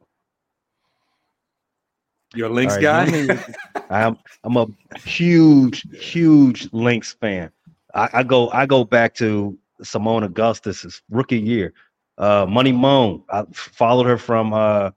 [2.36, 3.56] You're a Lynx right, guy.
[3.90, 4.68] I'm I'm a
[4.98, 7.52] huge huge Lynx fan.
[7.94, 11.74] I, I, go I go back to Seimone Augustus's rookie year.
[12.18, 13.24] Uh, Money Moan.
[13.30, 14.92] I followed her from uh,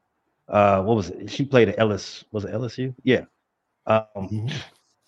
[0.48, 1.30] uh, what was it?
[1.30, 2.24] She played at Ellis.
[2.32, 2.94] Was it LSU?
[3.02, 3.24] Yeah.
[3.86, 4.48] Um, mm-hmm.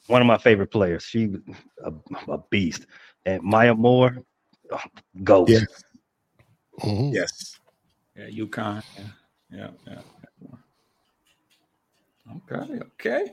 [0.06, 1.04] One of my favorite players.
[1.04, 1.34] She
[1.84, 1.92] a,
[2.28, 2.86] a beast.
[3.26, 4.18] And Maya Moore,
[4.72, 4.80] oh,
[5.22, 5.50] ghost.
[5.50, 5.60] Yeah.
[6.80, 7.14] Mm-hmm.
[7.14, 7.58] Yes.
[8.16, 8.82] Yeah, UConn.
[9.50, 10.00] Yeah, yeah,
[10.40, 10.48] yeah.
[12.36, 13.32] Okay, okay.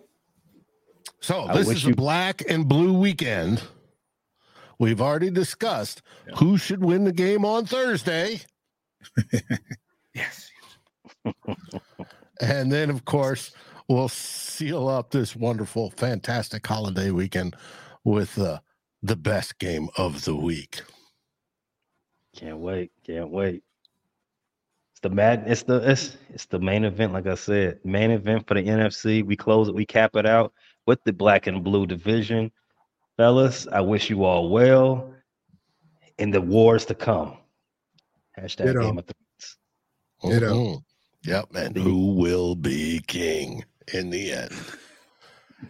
[1.19, 3.63] So this is a black and blue weekend.
[4.79, 6.35] We've already discussed yeah.
[6.35, 8.41] who should win the game on Thursday.
[10.13, 10.51] yes.
[12.41, 13.51] and then, of course,
[13.87, 17.55] we'll seal up this wonderful, fantastic holiday weekend
[18.03, 18.59] with uh,
[19.01, 20.81] the best game of the week.
[22.35, 22.91] Can't wait.
[23.05, 23.63] Can't wait.
[24.91, 25.43] It's the mad.
[25.47, 27.13] It's the it's it's the main event.
[27.13, 29.25] Like I said, main event for the NFC.
[29.25, 29.75] We close it.
[29.75, 30.53] We cap it out
[30.85, 32.51] with the black and blue division,
[33.17, 33.67] fellas.
[33.71, 35.13] I wish you all well
[36.17, 37.37] in the wars to come.
[38.37, 38.81] Hashtag Ditto.
[38.81, 39.05] Game of
[40.21, 40.41] Thrones.
[40.41, 41.29] Mm-hmm.
[41.29, 43.63] Yep, and who will be king
[43.93, 44.51] in the end?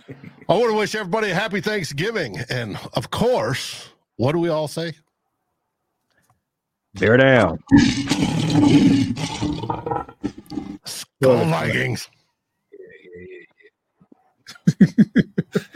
[0.50, 4.68] I want to wish everybody a happy Thanksgiving, and of course, what do we all
[4.68, 4.94] say?
[7.00, 7.60] Bear down.
[7.72, 7.78] Oh
[10.86, 12.08] Skol Vikings.